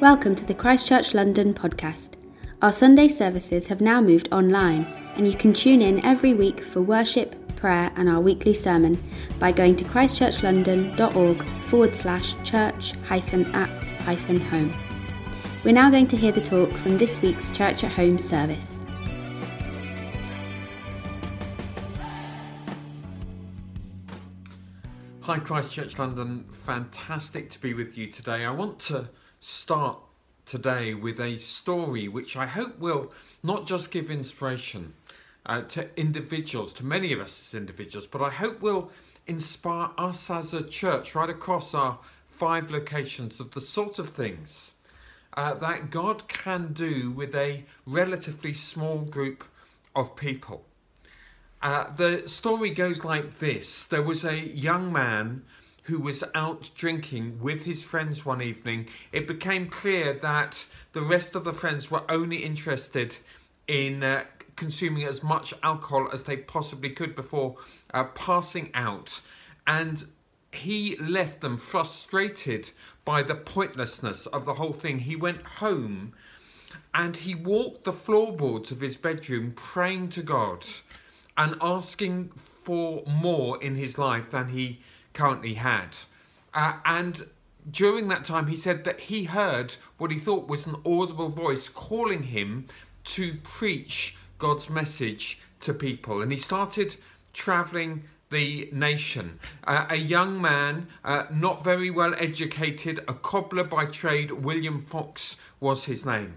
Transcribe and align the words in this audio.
Welcome 0.00 0.36
to 0.36 0.44
the 0.44 0.54
Christchurch 0.54 1.12
London 1.12 1.52
podcast. 1.52 2.10
Our 2.62 2.72
Sunday 2.72 3.08
services 3.08 3.66
have 3.66 3.80
now 3.80 4.00
moved 4.00 4.28
online, 4.30 4.84
and 5.16 5.26
you 5.26 5.34
can 5.34 5.52
tune 5.52 5.82
in 5.82 6.04
every 6.06 6.34
week 6.34 6.62
for 6.62 6.80
worship, 6.80 7.34
prayer, 7.56 7.90
and 7.96 8.08
our 8.08 8.20
weekly 8.20 8.54
sermon 8.54 9.02
by 9.40 9.50
going 9.50 9.74
to 9.74 9.84
christchurchlondon.org 9.84 11.44
forward 11.64 11.96
slash 11.96 12.36
church 12.44 12.92
hyphen 13.08 13.52
at 13.56 13.88
hyphen 14.02 14.38
home. 14.38 14.72
We're 15.64 15.74
now 15.74 15.90
going 15.90 16.06
to 16.06 16.16
hear 16.16 16.30
the 16.30 16.42
talk 16.42 16.70
from 16.78 16.96
this 16.96 17.20
week's 17.20 17.50
Church 17.50 17.82
at 17.82 17.90
Home 17.90 18.18
service. 18.18 18.76
Hi, 25.22 25.40
Christchurch 25.40 25.98
London. 25.98 26.44
Fantastic 26.52 27.50
to 27.50 27.60
be 27.60 27.74
with 27.74 27.98
you 27.98 28.06
today. 28.06 28.44
I 28.44 28.52
want 28.52 28.78
to 28.78 29.08
start 29.40 29.98
today 30.46 30.94
with 30.94 31.20
a 31.20 31.36
story 31.36 32.08
which 32.08 32.36
I 32.36 32.46
hope 32.46 32.78
will 32.78 33.12
not 33.42 33.66
just 33.66 33.90
give 33.90 34.10
inspiration 34.10 34.94
uh, 35.46 35.62
to 35.62 35.88
individuals, 35.98 36.72
to 36.74 36.84
many 36.84 37.12
of 37.12 37.20
us 37.20 37.48
as 37.48 37.58
individuals, 37.58 38.06
but 38.06 38.22
I 38.22 38.30
hope 38.30 38.60
will 38.60 38.90
inspire 39.26 39.90
us 39.98 40.30
as 40.30 40.54
a 40.54 40.66
church 40.66 41.14
right 41.14 41.30
across 41.30 41.74
our 41.74 41.98
five 42.28 42.70
locations 42.70 43.40
of 43.40 43.50
the 43.50 43.60
sort 43.60 43.98
of 43.98 44.08
things 44.08 44.74
uh, 45.36 45.54
that 45.54 45.90
God 45.90 46.28
can 46.28 46.72
do 46.72 47.10
with 47.10 47.34
a 47.34 47.64
relatively 47.86 48.54
small 48.54 48.98
group 48.98 49.44
of 49.94 50.16
people. 50.16 50.64
Uh, 51.60 51.92
the 51.94 52.28
story 52.28 52.70
goes 52.70 53.04
like 53.04 53.38
this 53.38 53.84
there 53.86 54.02
was 54.02 54.24
a 54.24 54.36
young 54.36 54.92
man 54.92 55.42
who 55.88 55.98
was 55.98 56.22
out 56.34 56.70
drinking 56.74 57.40
with 57.40 57.64
his 57.64 57.82
friends 57.82 58.24
one 58.24 58.42
evening, 58.42 58.86
it 59.10 59.26
became 59.26 59.68
clear 59.68 60.12
that 60.12 60.66
the 60.92 61.00
rest 61.00 61.34
of 61.34 61.44
the 61.44 61.52
friends 61.52 61.90
were 61.90 62.08
only 62.10 62.36
interested 62.36 63.16
in 63.66 64.02
uh, 64.02 64.22
consuming 64.54 65.04
as 65.04 65.22
much 65.22 65.54
alcohol 65.62 66.06
as 66.12 66.24
they 66.24 66.36
possibly 66.36 66.90
could 66.90 67.16
before 67.16 67.56
uh, 67.94 68.04
passing 68.04 68.70
out. 68.74 69.18
And 69.66 70.06
he 70.52 70.96
left 70.96 71.40
them 71.40 71.56
frustrated 71.56 72.70
by 73.06 73.22
the 73.22 73.34
pointlessness 73.34 74.26
of 74.26 74.44
the 74.44 74.54
whole 74.54 74.74
thing. 74.74 74.98
He 74.98 75.16
went 75.16 75.42
home 75.42 76.12
and 76.92 77.16
he 77.16 77.34
walked 77.34 77.84
the 77.84 77.94
floorboards 77.94 78.70
of 78.70 78.80
his 78.80 78.98
bedroom 78.98 79.54
praying 79.56 80.10
to 80.10 80.22
God 80.22 80.66
and 81.38 81.56
asking 81.62 82.28
for 82.36 83.02
more 83.06 83.62
in 83.62 83.74
his 83.74 83.96
life 83.96 84.30
than 84.30 84.48
he 84.48 84.80
currently 85.18 85.54
had. 85.54 85.96
Uh, 86.54 86.74
and 86.84 87.26
during 87.68 88.06
that 88.08 88.24
time, 88.24 88.46
he 88.46 88.56
said 88.56 88.84
that 88.84 89.00
he 89.00 89.24
heard 89.24 89.74
what 89.98 90.12
he 90.12 90.18
thought 90.18 90.46
was 90.46 90.66
an 90.66 90.76
audible 90.86 91.28
voice 91.28 91.68
calling 91.68 92.22
him 92.22 92.66
to 93.02 93.34
preach 93.42 94.16
God's 94.38 94.70
message 94.70 95.40
to 95.60 95.74
people. 95.74 96.22
And 96.22 96.30
he 96.30 96.38
started 96.38 96.94
traveling 97.32 98.04
the 98.30 98.68
nation. 98.72 99.40
Uh, 99.64 99.86
a 99.90 99.96
young 99.96 100.40
man, 100.40 100.86
uh, 101.04 101.24
not 101.32 101.64
very 101.64 101.90
well 101.90 102.14
educated, 102.18 103.00
a 103.08 103.14
cobbler 103.14 103.64
by 103.64 103.86
trade, 103.86 104.30
William 104.30 104.80
Fox 104.80 105.36
was 105.58 105.86
his 105.86 106.06
name. 106.06 106.34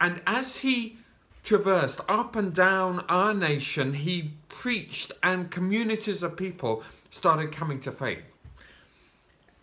And 0.00 0.22
as 0.26 0.58
he 0.58 0.96
traversed 1.42 2.00
up 2.08 2.36
and 2.36 2.54
down 2.54 3.04
our 3.08 3.34
nation, 3.34 3.94
he 3.94 4.32
preached, 4.48 5.12
and 5.22 5.50
communities 5.50 6.22
of 6.22 6.36
people 6.36 6.82
started 7.10 7.52
coming 7.52 7.80
to 7.80 7.90
faith. 7.90 8.22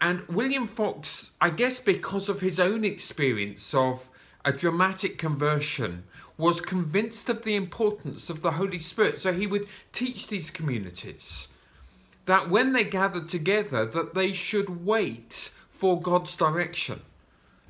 And 0.02 0.28
William 0.28 0.68
Fox, 0.68 1.32
I 1.42 1.50
guess 1.50 1.80
because 1.80 2.30
of 2.30 2.42
his 2.42 2.60
own 2.60 2.86
experience 2.86 3.74
of 3.74 4.10
a 4.46 4.54
dramatic 4.54 5.18
conversion, 5.18 6.04
was 6.38 6.62
convinced 6.62 7.28
of 7.28 7.44
the 7.44 7.56
importance 7.56 8.30
of 8.30 8.42
the 8.42 8.52
Holy 8.52 8.80
Spirit. 8.80 9.20
So 9.20 9.34
he 9.34 9.46
would 9.46 9.68
teach 9.92 10.28
these 10.28 10.50
communities 10.50 11.50
that 12.26 12.50
when 12.50 12.72
they 12.72 12.86
gathered 12.86 13.28
together 13.28 13.86
that 13.86 14.14
they 14.14 14.32
should 14.32 14.86
wait 14.86 15.52
for 15.70 16.00
God's 16.00 16.36
direction. 16.36 17.02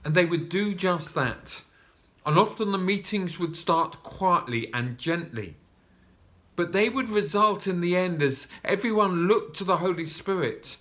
And 0.04 0.14
they 0.14 0.26
would 0.26 0.50
do 0.50 0.74
just 0.74 1.16
that. 1.16 1.62
And 2.30 2.38
often 2.38 2.72
the 2.72 2.78
meetings 2.78 3.40
would 3.40 3.56
start 3.56 4.04
quietly 4.04 4.72
and 4.72 5.00
gently. 5.00 5.56
But 6.56 6.74
they 6.74 6.88
would 6.88 7.10
result 7.10 7.66
in 7.66 7.82
the 7.82 7.98
end 7.98 8.22
as 8.22 8.48
everyone 8.64 9.28
looked 9.28 9.58
to 9.58 9.64
the 9.64 9.78
Holy 9.78 10.06
Spirit 10.06 10.78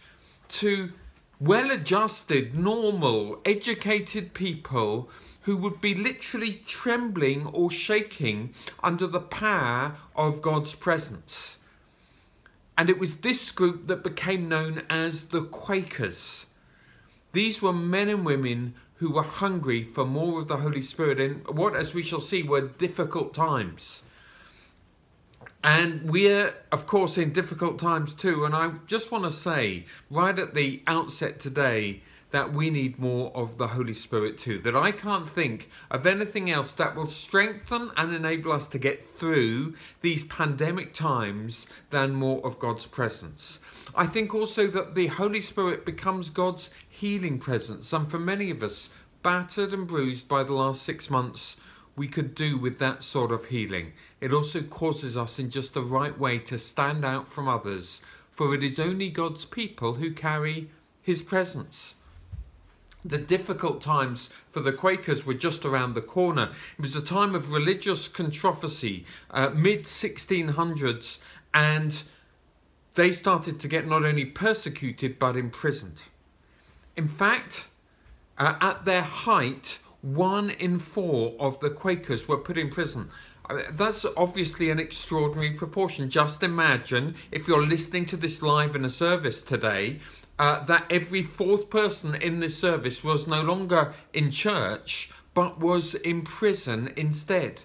to 0.60 0.92
well 1.40 1.70
adjusted, 1.70 2.54
normal, 2.54 3.40
educated 3.46 4.34
people 4.34 5.08
who 5.40 5.56
would 5.56 5.80
be 5.80 5.94
literally 5.94 6.60
trembling 6.66 7.46
or 7.46 7.70
shaking 7.70 8.52
under 8.84 9.06
the 9.06 9.18
power 9.18 9.96
of 10.14 10.42
God's 10.42 10.74
presence. 10.74 11.56
And 12.76 12.90
it 12.90 12.98
was 12.98 13.20
this 13.20 13.50
group 13.52 13.86
that 13.86 14.04
became 14.04 14.50
known 14.50 14.82
as 14.90 15.28
the 15.28 15.44
Quakers. 15.44 16.44
These 17.32 17.62
were 17.62 17.72
men 17.72 18.10
and 18.10 18.26
women 18.26 18.74
who 18.98 19.12
were 19.12 19.22
hungry 19.22 19.84
for 19.84 20.04
more 20.04 20.40
of 20.40 20.48
the 20.48 20.58
Holy 20.58 20.80
Spirit 20.80 21.20
in 21.20 21.34
what, 21.50 21.74
as 21.74 21.94
we 21.94 22.02
shall 22.02 22.20
see, 22.20 22.42
were 22.42 22.68
difficult 22.68 23.32
times. 23.32 24.02
And 25.62 26.10
we're, 26.10 26.54
of 26.72 26.86
course, 26.86 27.18
in 27.18 27.32
difficult 27.32 27.78
times 27.78 28.14
too. 28.14 28.44
And 28.44 28.54
I 28.54 28.72
just 28.86 29.10
want 29.10 29.24
to 29.24 29.32
say, 29.32 29.84
right 30.10 30.38
at 30.38 30.54
the 30.54 30.82
outset 30.86 31.40
today, 31.40 32.02
that 32.30 32.52
we 32.52 32.68
need 32.68 32.98
more 32.98 33.30
of 33.34 33.56
the 33.56 33.68
Holy 33.68 33.94
Spirit 33.94 34.36
too. 34.36 34.58
That 34.58 34.76
I 34.76 34.92
can't 34.92 35.28
think 35.28 35.70
of 35.90 36.06
anything 36.06 36.50
else 36.50 36.74
that 36.74 36.94
will 36.94 37.06
strengthen 37.06 37.90
and 37.96 38.14
enable 38.14 38.52
us 38.52 38.68
to 38.68 38.78
get 38.78 39.02
through 39.02 39.74
these 40.02 40.24
pandemic 40.24 40.92
times 40.92 41.66
than 41.90 42.14
more 42.14 42.44
of 42.44 42.58
God's 42.58 42.86
presence. 42.86 43.60
I 43.94 44.06
think 44.06 44.34
also 44.34 44.66
that 44.68 44.94
the 44.94 45.06
Holy 45.06 45.40
Spirit 45.40 45.86
becomes 45.86 46.30
God's 46.30 46.70
healing 46.88 47.38
presence, 47.38 47.92
and 47.92 48.10
for 48.10 48.18
many 48.18 48.50
of 48.50 48.62
us, 48.62 48.90
battered 49.22 49.72
and 49.72 49.86
bruised 49.86 50.28
by 50.28 50.42
the 50.42 50.52
last 50.52 50.82
six 50.82 51.08
months, 51.08 51.56
we 51.96 52.08
could 52.08 52.34
do 52.34 52.56
with 52.56 52.78
that 52.78 53.02
sort 53.02 53.32
of 53.32 53.46
healing. 53.46 53.92
It 54.20 54.32
also 54.32 54.62
causes 54.62 55.16
us 55.16 55.38
in 55.38 55.50
just 55.50 55.74
the 55.74 55.82
right 55.82 56.16
way 56.16 56.38
to 56.40 56.58
stand 56.58 57.04
out 57.04 57.30
from 57.30 57.48
others, 57.48 58.00
for 58.30 58.54
it 58.54 58.62
is 58.62 58.78
only 58.78 59.10
God's 59.10 59.44
people 59.44 59.94
who 59.94 60.12
carry 60.12 60.70
His 61.02 61.22
presence. 61.22 61.96
The 63.04 63.18
difficult 63.18 63.80
times 63.80 64.30
for 64.50 64.60
the 64.60 64.72
Quakers 64.72 65.24
were 65.24 65.34
just 65.34 65.64
around 65.64 65.94
the 65.94 66.02
corner. 66.02 66.50
It 66.76 66.82
was 66.82 66.96
a 66.96 67.00
time 67.00 67.34
of 67.34 67.52
religious 67.52 68.08
controversy, 68.08 69.04
uh, 69.30 69.50
mid 69.50 69.84
1600s, 69.84 71.20
and 71.54 72.02
they 72.94 73.12
started 73.12 73.60
to 73.60 73.68
get 73.68 73.86
not 73.86 74.04
only 74.04 74.24
persecuted 74.24 75.18
but 75.18 75.36
imprisoned. 75.36 76.02
In 76.96 77.06
fact, 77.06 77.68
uh, 78.36 78.56
at 78.60 78.84
their 78.84 79.02
height, 79.02 79.78
one 80.02 80.50
in 80.50 80.78
four 80.80 81.34
of 81.38 81.60
the 81.60 81.70
Quakers 81.70 82.26
were 82.26 82.38
put 82.38 82.58
in 82.58 82.70
prison. 82.70 83.10
Uh, 83.48 83.62
that's 83.72 84.04
obviously 84.16 84.70
an 84.70 84.78
extraordinary 84.78 85.52
proportion. 85.52 86.10
Just 86.10 86.42
imagine 86.42 87.14
if 87.30 87.48
you're 87.48 87.66
listening 87.66 88.04
to 88.06 88.16
this 88.16 88.42
live 88.42 88.74
in 88.74 88.84
a 88.84 88.90
service 88.90 89.42
today, 89.42 90.00
uh, 90.38 90.64
that 90.64 90.84
every 90.90 91.22
fourth 91.22 91.70
person 91.70 92.14
in 92.14 92.40
this 92.40 92.56
service 92.56 93.02
was 93.02 93.26
no 93.26 93.42
longer 93.42 93.94
in 94.12 94.30
church 94.30 95.10
but 95.34 95.60
was 95.60 95.94
in 95.94 96.22
prison 96.22 96.92
instead. 96.96 97.62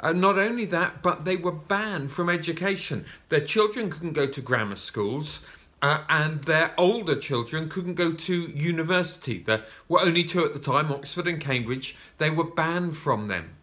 Uh, 0.00 0.12
not 0.12 0.38
only 0.38 0.64
that, 0.64 1.02
but 1.02 1.26
they 1.26 1.36
were 1.36 1.52
banned 1.52 2.10
from 2.10 2.30
education. 2.30 3.04
Their 3.28 3.42
children 3.42 3.90
couldn't 3.90 4.14
go 4.14 4.26
to 4.26 4.40
grammar 4.40 4.76
schools. 4.76 5.42
Uh, 5.82 6.02
and 6.10 6.44
their 6.44 6.72
older 6.76 7.14
children 7.14 7.68
couldn't 7.68 7.94
go 7.94 8.12
to 8.12 8.34
university. 8.50 9.38
There 9.38 9.64
were 9.88 10.00
only 10.00 10.24
two 10.24 10.44
at 10.44 10.52
the 10.52 10.58
time, 10.58 10.92
Oxford 10.92 11.26
and 11.26 11.40
Cambridge. 11.40 11.96
They 12.18 12.28
were 12.28 12.44
banned 12.44 12.96
from 12.96 13.28
them. 13.28 13.56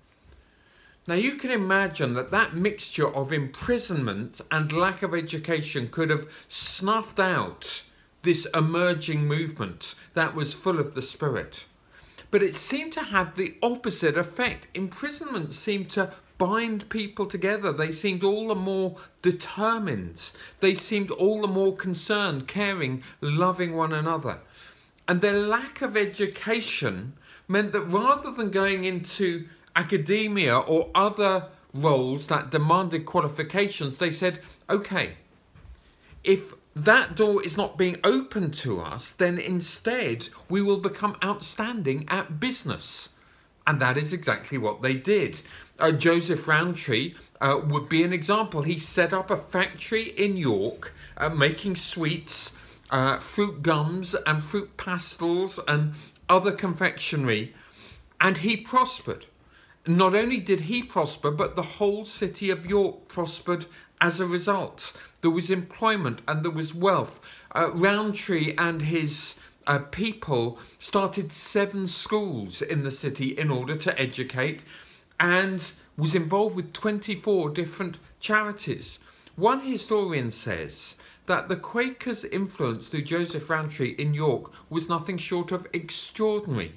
Now, 1.07 1.13
you 1.13 1.35
can 1.35 1.51
imagine 1.51 2.15
that 2.15 2.31
that 2.31 2.55
mixture 2.55 3.07
of 3.07 3.31
imprisonment 3.31 4.41
and 4.51 4.71
lack 4.71 5.03
of 5.03 5.13
education 5.13 5.89
could 5.89 6.09
have 6.09 6.27
snuffed 6.47 7.19
out 7.19 7.83
this 8.27 8.45
emerging 8.53 9.25
movement 9.25 9.95
that 10.13 10.35
was 10.35 10.53
full 10.53 10.81
of 10.81 10.93
the 10.95 11.01
Spirit. 11.01 11.63
But 12.29 12.43
it 12.43 12.55
seemed 12.55 12.91
to 12.91 13.03
have 13.03 13.37
the 13.37 13.55
opposite 13.63 14.17
effect. 14.17 14.67
Imprisonment 14.73 15.53
seemed 15.53 15.89
to 15.91 16.11
bind 16.37 16.89
people 16.89 17.25
together. 17.25 17.71
They 17.71 17.93
seemed 17.93 18.25
all 18.25 18.49
the 18.49 18.55
more 18.55 18.97
determined. 19.21 20.33
They 20.59 20.73
seemed 20.73 21.09
all 21.09 21.39
the 21.39 21.47
more 21.47 21.73
concerned, 21.73 22.49
caring, 22.49 23.01
loving 23.21 23.77
one 23.77 23.93
another. 23.93 24.39
And 25.07 25.21
their 25.21 25.39
lack 25.39 25.81
of 25.81 25.95
education 25.95 27.13
meant 27.47 27.71
that 27.71 27.83
rather 27.83 28.31
than 28.31 28.51
going 28.51 28.83
into 28.83 29.47
academia 29.73 30.57
or 30.57 30.89
other 30.93 31.47
roles 31.73 32.27
that 32.27 32.51
demanded 32.51 33.05
qualifications, 33.05 33.99
they 33.99 34.11
said, 34.11 34.41
okay, 34.69 35.13
if 36.25 36.53
that 36.85 37.15
door 37.15 37.43
is 37.43 37.57
not 37.57 37.77
being 37.77 37.97
opened 38.03 38.53
to 38.55 38.81
us, 38.81 39.11
then 39.11 39.37
instead 39.37 40.29
we 40.49 40.61
will 40.61 40.79
become 40.79 41.17
outstanding 41.23 42.05
at 42.09 42.39
business. 42.39 43.09
And 43.65 43.79
that 43.81 43.97
is 43.97 44.13
exactly 44.13 44.57
what 44.57 44.81
they 44.81 44.93
did. 44.93 45.41
Uh, 45.79 45.91
Joseph 45.91 46.47
Rowntree 46.47 47.15
uh, 47.41 47.59
would 47.65 47.89
be 47.89 48.03
an 48.03 48.13
example. 48.13 48.61
He 48.61 48.77
set 48.77 49.13
up 49.13 49.29
a 49.29 49.37
factory 49.37 50.03
in 50.03 50.37
York 50.37 50.93
uh, 51.17 51.29
making 51.29 51.75
sweets, 51.75 52.53
uh, 52.89 53.17
fruit 53.17 53.61
gums, 53.61 54.15
and 54.25 54.41
fruit 54.41 54.77
pastels, 54.77 55.59
and 55.67 55.93
other 56.29 56.51
confectionery, 56.51 57.53
and 58.19 58.37
he 58.37 58.57
prospered. 58.57 59.25
Not 59.85 60.15
only 60.15 60.39
did 60.39 60.61
he 60.61 60.83
prosper, 60.83 61.31
but 61.31 61.55
the 61.55 61.61
whole 61.61 62.05
city 62.05 62.49
of 62.49 62.65
York 62.65 63.07
prospered 63.07 63.65
as 64.01 64.19
a 64.19 64.25
result. 64.25 64.93
There 65.21 65.31
was 65.31 65.49
employment 65.49 66.21
and 66.27 66.43
there 66.43 66.51
was 66.51 66.73
wealth. 66.73 67.19
Uh, 67.55 67.71
Rowntree 67.73 68.53
and 68.57 68.81
his 68.83 69.35
uh, 69.65 69.79
people 69.79 70.59
started 70.79 71.31
seven 71.31 71.87
schools 71.87 72.61
in 72.61 72.83
the 72.83 72.91
city 72.91 73.37
in 73.37 73.51
order 73.51 73.75
to 73.75 73.99
educate 73.99 74.63
and 75.19 75.71
was 75.97 76.15
involved 76.15 76.55
with 76.55 76.73
24 76.73 77.49
different 77.49 77.97
charities. 78.19 78.99
One 79.35 79.61
historian 79.61 80.31
says 80.31 80.95
that 81.25 81.47
the 81.47 81.57
Quakers' 81.57 82.23
influence 82.23 82.87
through 82.87 83.01
Joseph 83.01 83.49
Rowntree 83.49 83.95
in 83.97 84.13
York 84.13 84.51
was 84.69 84.87
nothing 84.87 85.17
short 85.17 85.51
of 85.51 85.67
extraordinary. 85.73 86.73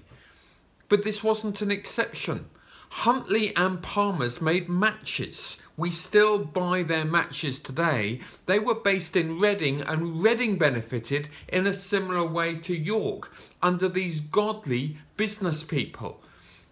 But 0.89 1.05
this 1.05 1.23
wasn't 1.23 1.63
an 1.63 1.71
exception. 1.71 2.51
Huntley 2.91 3.57
and 3.57 3.81
Palmer's 3.81 4.43
made 4.43 4.69
matches. 4.69 5.57
We 5.77 5.91
still 5.91 6.39
buy 6.39 6.83
their 6.83 7.05
matches 7.05 7.59
today. 7.59 8.21
They 8.45 8.59
were 8.59 8.75
based 8.75 9.17
in 9.17 9.39
Reading, 9.39 9.81
and 9.81 10.23
Reading 10.23 10.59
benefited 10.59 11.29
in 11.49 11.67
a 11.67 11.73
similar 11.73 12.25
way 12.25 12.57
to 12.57 12.77
York 12.77 13.33
under 13.63 13.89
these 13.89 14.21
godly 14.21 14.99
business 15.17 15.63
people. 15.63 16.21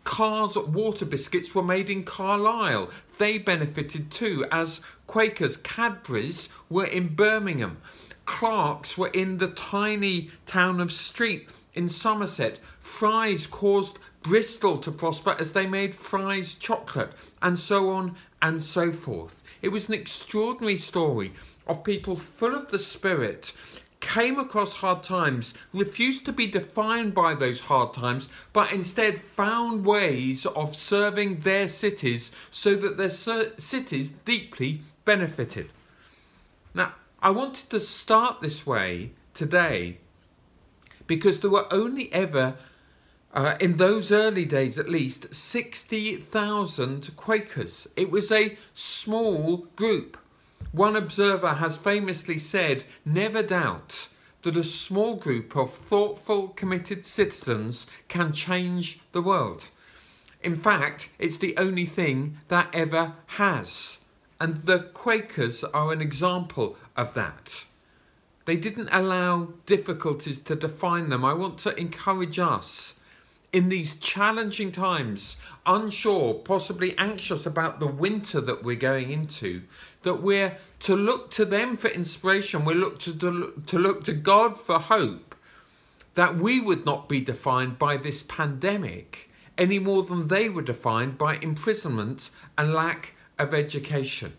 Carr's 0.05 0.57
water 0.57 1.07
biscuits 1.07 1.55
were 1.55 1.63
made 1.63 1.89
in 1.89 2.03
Carlisle. 2.03 2.91
They 3.19 3.39
benefited 3.39 4.11
too, 4.11 4.45
as 4.51 4.81
Quakers 5.07 5.57
Cadbury's 5.57 6.49
were 6.69 6.87
in 6.87 7.15
Birmingham. 7.15 7.79
Clark's 8.27 8.99
were 8.99 9.09
in 9.09 9.39
the 9.39 9.49
tiny 9.49 10.31
town 10.45 10.81
of 10.81 10.93
Street 10.93 11.49
in 11.75 11.89
Somerset. 11.89 12.59
Fry's 12.81 13.47
caused 13.47 13.99
Bristol 14.23 14.79
to 14.79 14.91
prosper 14.91 15.37
as 15.39 15.53
they 15.53 15.67
made 15.67 15.95
Fry's 15.95 16.55
chocolate, 16.55 17.13
and 17.41 17.59
so 17.59 17.91
on 17.91 18.17
and 18.43 18.63
so 18.63 18.93
forth. 18.93 19.43
It 19.63 19.69
was 19.69 19.89
an 19.89 19.95
extraordinary 19.95 20.77
story 20.77 21.33
of 21.67 21.85
people 21.85 22.17
full 22.17 22.55
of 22.55 22.69
the 22.71 22.79
Spirit, 22.79 23.53
came 24.01 24.39
across 24.39 24.75
hard 24.75 25.03
times, 25.03 25.55
refused 25.73 26.25
to 26.25 26.33
be 26.33 26.47
defined 26.47 27.15
by 27.15 27.35
those 27.35 27.61
hard 27.61 27.93
times, 27.95 28.29
but 28.53 28.73
instead 28.73 29.21
found 29.21 29.85
ways 29.85 30.47
of 30.47 30.77
serving 30.77 31.41
their 31.41 31.69
cities 31.69 32.31
so 32.51 32.75
that 32.77 32.97
their 32.97 33.11
cities 33.11 34.11
deeply 34.11 34.81
benefited. 35.05 35.71
Now, 36.75 36.95
I 37.21 37.31
wanted 37.31 37.71
to 37.71 37.81
start 37.81 38.41
this 38.41 38.67
way 38.67 39.11
today 39.35 39.99
because 41.09 41.41
there 41.41 41.51
were 41.51 41.73
only 41.73 42.13
ever 42.13 42.57
uh, 43.35 43.57
in 43.61 43.77
those 43.77 44.11
early 44.11 44.45
days, 44.45 44.79
at 44.79 44.89
least, 44.89 45.35
60,000 45.35 47.17
Quakers. 47.17 47.87
It 47.97 48.11
was 48.11 48.33
a 48.33 48.57
small 48.75 49.59
group. 49.77 50.17
One 50.73 50.97
observer 50.97 51.55
has 51.55 51.77
famously 51.77 52.39
said, 52.39 52.85
Never 53.05 53.43
doubt 53.43 54.09
that 54.43 54.57
a 54.57 54.65
small 54.65 55.17
group 55.17 55.57
of 55.57 55.75
thoughtful, 55.75 56.49
committed 56.49 57.05
citizens 57.05 57.87
can 58.09 58.33
change 58.33 59.01
the 59.13 59.23
world. 59.23 59.69
In 60.43 60.55
fact, 60.55 61.11
it's 61.19 61.39
the 61.39 61.57
only 61.57 61.85
thing 61.85 62.39
that 62.49 62.71
ever 62.73 63.15
has. 63.27 63.99
And 64.41 64.59
the 64.59 64.79
Quakers 64.79 65.65
are 65.65 65.93
an 65.93 66.01
example 66.01 66.77
of 66.97 67.15
that. 67.15 67.65
They 68.45 68.57
didn't 68.57 68.89
allow 68.93 69.49
difficulties 69.67 70.41
to 70.41 70.55
define 70.55 71.11
them. 71.11 71.25
I 71.25 71.35
want 71.35 71.59
to 71.59 71.77
encourage 71.77 72.39
us 72.39 72.95
in 73.53 73.69
these 73.69 73.97
challenging 73.97 74.71
times, 74.73 75.37
unsure, 75.65 76.35
possibly 76.35 76.97
anxious 76.99 77.47
about 77.47 77.81
the 77.81 77.87
winter 77.87 78.41
that 78.41 78.63
we're 78.63 78.77
going 78.77 79.11
into, 79.11 79.63
that 80.03 80.23
we're 80.23 80.57
to 80.81 80.97
look 80.97 81.31
to 81.31 81.45
them 81.45 81.77
for 81.77 81.89
inspiration, 81.89 82.65
we 82.65 82.75
look 82.75 82.99
to, 83.01 83.15
to, 83.19 83.63
to 83.67 83.79
look 83.79 84.05
to 84.05 84.13
God 84.13 84.59
for 84.59 84.79
hope, 84.79 85.35
that 86.15 86.37
we 86.37 86.61
would 86.61 86.85
not 86.85 87.09
be 87.09 87.21
defined 87.21 87.79
by 87.79 87.97
this 87.97 88.23
pandemic 88.23 89.31
any 89.57 89.79
more 89.79 90.03
than 90.03 90.29
they 90.29 90.49
were 90.49 90.63
defined 90.63 91.19
by 91.19 91.37
imprisonment 91.37 92.31
and 92.57 92.73
lack 92.73 93.15
of 93.39 93.55
education. 93.55 94.35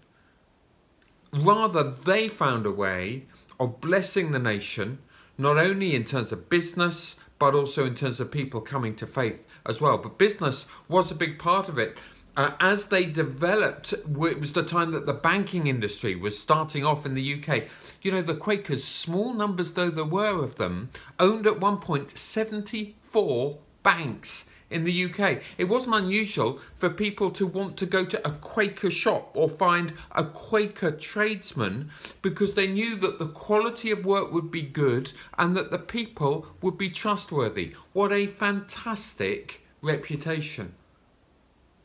Rather, 1.34 1.84
they 1.84 2.28
found 2.28 2.66
a 2.66 2.72
way 2.72 3.26
of 3.60 3.82
blessing 3.82 4.32
the 4.32 4.40
nation, 4.40 5.00
not 5.38 5.58
only 5.58 5.94
in 5.94 6.04
terms 6.04 6.32
of 6.32 6.50
business, 6.50 7.18
but 7.40 7.56
also 7.56 7.86
in 7.86 7.96
terms 7.96 8.20
of 8.20 8.30
people 8.30 8.62
coming 8.62 8.94
to 8.96 9.08
faith 9.08 9.48
as 9.66 9.82
well. 9.82 9.98
But 9.98 10.18
business 10.18 10.68
was 10.88 11.10
a 11.10 11.16
big 11.16 11.40
part 11.40 11.70
of 11.70 11.78
it. 11.78 11.98
Uh, 12.38 12.52
as 12.60 12.88
they 12.88 13.06
developed, 13.06 13.92
it 13.92 14.40
was 14.40 14.54
the 14.54 14.64
time 14.64 14.92
that 14.92 15.06
the 15.06 15.14
banking 15.14 15.68
industry 15.68 16.16
was 16.16 16.38
starting 16.38 16.86
off 16.86 17.06
in 17.06 17.16
the 17.16 17.34
UK. 17.34 17.64
You 18.02 18.12
know, 18.12 18.22
the 18.22 18.36
Quakers, 18.36 18.84
small 18.84 19.34
numbers 19.34 19.74
though 19.74 19.90
there 19.90 20.06
were 20.06 20.44
of 20.44 20.56
them, 20.56 20.90
owned 21.20 21.48
at 21.48 21.60
one 21.60 21.78
point 21.78 22.18
74 22.18 23.58
banks 23.84 24.46
in 24.70 24.84
the 24.84 25.06
UK. 25.06 25.42
It 25.58 25.66
wasn't 25.66 25.96
unusual 25.96 26.60
for 26.76 26.90
people 26.90 27.32
to 27.32 27.48
want 27.48 27.78
to 27.78 27.86
go 27.86 28.06
to 28.06 28.28
a 28.28 28.32
Quaker 28.32 28.92
shop 28.92 29.32
or 29.34 29.50
find 29.50 29.94
a 30.12 30.24
Quaker 30.24 30.92
tradesman 30.92 31.90
because 32.22 32.54
they 32.54 32.68
knew 32.68 32.96
that 32.98 33.20
the 33.20 33.28
quality 33.28 33.92
of 33.92 34.06
work 34.06 34.32
would 34.32 34.52
be 34.52 34.62
good 34.62 35.12
and 35.38 35.56
that 35.56 35.72
the 35.72 35.80
people 35.80 36.46
would 36.62 36.78
be 36.78 36.90
trustworthy. 36.90 37.74
What 37.94 38.12
a 38.12 38.28
fantastic 38.28 39.62
reputation. 39.82 40.74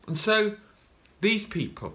And 0.07 0.19
so 0.19 0.57
these 1.21 1.47
people, 1.47 1.95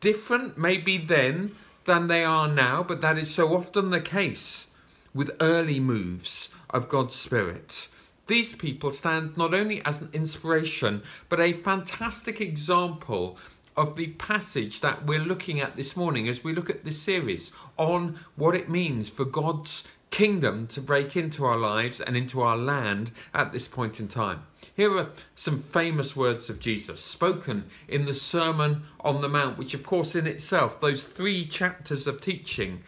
different 0.00 0.58
maybe 0.58 0.98
then 0.98 1.54
than 1.84 2.08
they 2.08 2.24
are 2.24 2.48
now, 2.48 2.82
but 2.82 3.00
that 3.00 3.18
is 3.18 3.32
so 3.32 3.54
often 3.54 3.90
the 3.90 4.00
case 4.00 4.68
with 5.14 5.30
early 5.40 5.78
moves 5.78 6.48
of 6.70 6.88
God's 6.88 7.14
Spirit. 7.14 7.88
These 8.26 8.54
people 8.54 8.90
stand 8.92 9.36
not 9.36 9.52
only 9.52 9.84
as 9.84 10.00
an 10.00 10.08
inspiration, 10.14 11.02
but 11.28 11.40
a 11.40 11.52
fantastic 11.52 12.40
example 12.40 13.36
of 13.76 13.96
the 13.96 14.08
passage 14.08 14.80
that 14.80 15.04
we're 15.04 15.18
looking 15.18 15.60
at 15.60 15.76
this 15.76 15.96
morning 15.96 16.28
as 16.28 16.42
we 16.42 16.54
look 16.54 16.70
at 16.70 16.84
this 16.84 17.00
series 17.00 17.52
on 17.76 18.18
what 18.36 18.54
it 18.54 18.70
means 18.70 19.10
for 19.10 19.24
God's 19.24 19.84
kingdom 20.10 20.66
to 20.68 20.80
break 20.80 21.16
into 21.16 21.44
our 21.44 21.58
lives 21.58 22.00
and 22.00 22.16
into 22.16 22.40
our 22.40 22.56
land 22.56 23.10
at 23.34 23.52
this 23.52 23.66
point 23.66 23.98
in 23.98 24.08
time. 24.08 24.44
Here 24.74 24.96
are 24.96 25.10
some 25.34 25.60
famous 25.60 26.14
words 26.14 26.48
of 26.48 26.60
Jesus 26.60 27.00
spoken 27.00 27.64
in 27.88 28.06
the 28.06 28.14
Sermon 28.14 28.84
on 29.00 29.20
the 29.20 29.28
Mount, 29.28 29.58
which, 29.58 29.74
of 29.74 29.82
course, 29.82 30.14
in 30.14 30.26
itself, 30.26 30.80
those 30.80 31.02
three 31.02 31.44
chapters 31.44 32.06
of 32.06 32.20
teaching 32.20 32.84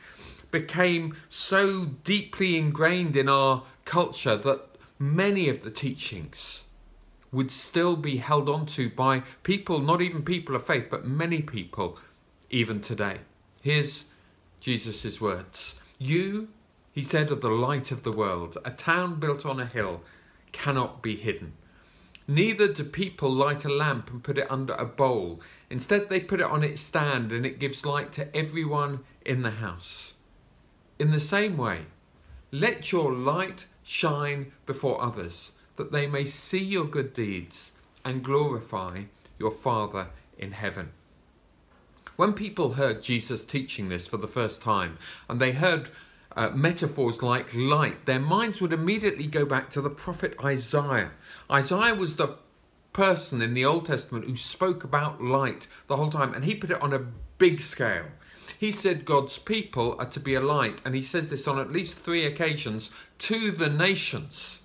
became 0.52 1.16
so 1.28 1.87
deeply 2.04 2.56
ingrained 2.56 3.16
in 3.16 3.28
our 3.28 3.64
culture 3.84 4.37
that 4.37 4.75
many 4.98 5.48
of 5.48 5.62
the 5.62 5.70
teachings 5.70 6.64
would 7.32 7.50
still 7.50 7.96
be 7.96 8.16
held 8.16 8.48
onto 8.48 8.88
by 8.88 9.22
people, 9.42 9.80
not 9.80 10.00
even 10.00 10.22
people 10.22 10.54
of 10.54 10.66
faith, 10.66 10.88
but 10.90 11.06
many 11.06 11.42
people 11.42 11.98
even 12.50 12.80
today. 12.80 13.18
Here's 13.62 14.06
Jesus' 14.60 15.20
words 15.20 15.80
You, 15.98 16.48
he 16.92 17.02
said, 17.02 17.30
are 17.30 17.36
the 17.36 17.50
light 17.50 17.90
of 17.90 18.02
the 18.04 18.12
world. 18.12 18.56
A 18.64 18.70
town 18.70 19.20
built 19.20 19.44
on 19.44 19.60
a 19.60 19.66
hill 19.66 20.02
cannot 20.52 21.02
be 21.02 21.16
hidden. 21.16 21.52
Neither 22.28 22.72
do 22.72 22.82
people 22.82 23.30
light 23.30 23.64
a 23.64 23.72
lamp 23.72 24.10
and 24.10 24.22
put 24.22 24.38
it 24.38 24.50
under 24.50 24.74
a 24.74 24.84
bowl. 24.84 25.40
Instead, 25.70 26.08
they 26.08 26.18
put 26.18 26.40
it 26.40 26.46
on 26.46 26.64
its 26.64 26.80
stand 26.80 27.30
and 27.30 27.46
it 27.46 27.60
gives 27.60 27.86
light 27.86 28.12
to 28.12 28.34
everyone 28.36 29.00
in 29.24 29.42
the 29.42 29.52
house. 29.52 30.14
In 30.98 31.12
the 31.12 31.20
same 31.20 31.56
way, 31.56 31.82
let 32.50 32.90
your 32.90 33.12
light 33.12 33.66
shine 33.86 34.50
before 34.66 35.00
others, 35.00 35.52
that 35.76 35.92
they 35.92 36.06
may 36.06 36.24
see 36.24 36.62
your 36.62 36.84
good 36.84 37.14
deeds 37.14 37.70
and 38.04 38.24
glorify 38.24 39.02
your 39.38 39.52
Father 39.52 40.08
in 40.36 40.52
heaven. 40.52 40.90
When 42.16 42.32
people 42.32 42.72
heard 42.72 43.02
Jesus 43.02 43.44
teaching 43.44 43.88
this 43.88 44.06
for 44.06 44.16
the 44.16 44.26
first 44.26 44.60
time, 44.60 44.98
and 45.28 45.40
they 45.40 45.52
heard 45.52 45.90
uh, 46.34 46.48
metaphors 46.50 47.22
like 47.22 47.54
light, 47.54 48.06
their 48.06 48.18
minds 48.18 48.60
would 48.60 48.72
immediately 48.72 49.26
go 49.26 49.44
back 49.44 49.70
to 49.70 49.80
the 49.80 49.90
prophet 49.90 50.34
Isaiah. 50.42 51.12
Isaiah 51.50 51.94
was 51.94 52.16
the 52.16 52.36
person 52.92 53.40
in 53.40 53.54
the 53.54 53.64
Old 53.64 53.86
Testament 53.86 54.24
who 54.24 54.36
spoke 54.36 54.82
about 54.82 55.22
light 55.22 55.68
the 55.86 55.96
whole 55.96 56.10
time, 56.10 56.34
and 56.34 56.44
he 56.44 56.54
put 56.54 56.70
it 56.70 56.82
on 56.82 56.92
a 56.92 57.06
big 57.38 57.60
scale. 57.60 58.06
He 58.58 58.72
said 58.72 59.04
God's 59.04 59.38
people 59.38 59.96
are 59.98 60.10
to 60.10 60.20
be 60.20 60.34
a 60.34 60.40
light, 60.40 60.80
and 60.84 60.94
he 60.94 61.02
says 61.02 61.30
this 61.30 61.48
on 61.48 61.58
at 61.58 61.72
least 61.72 61.98
three 61.98 62.24
occasions 62.24 62.90
to 63.18 63.50
the 63.50 63.68
nations. 63.68 64.60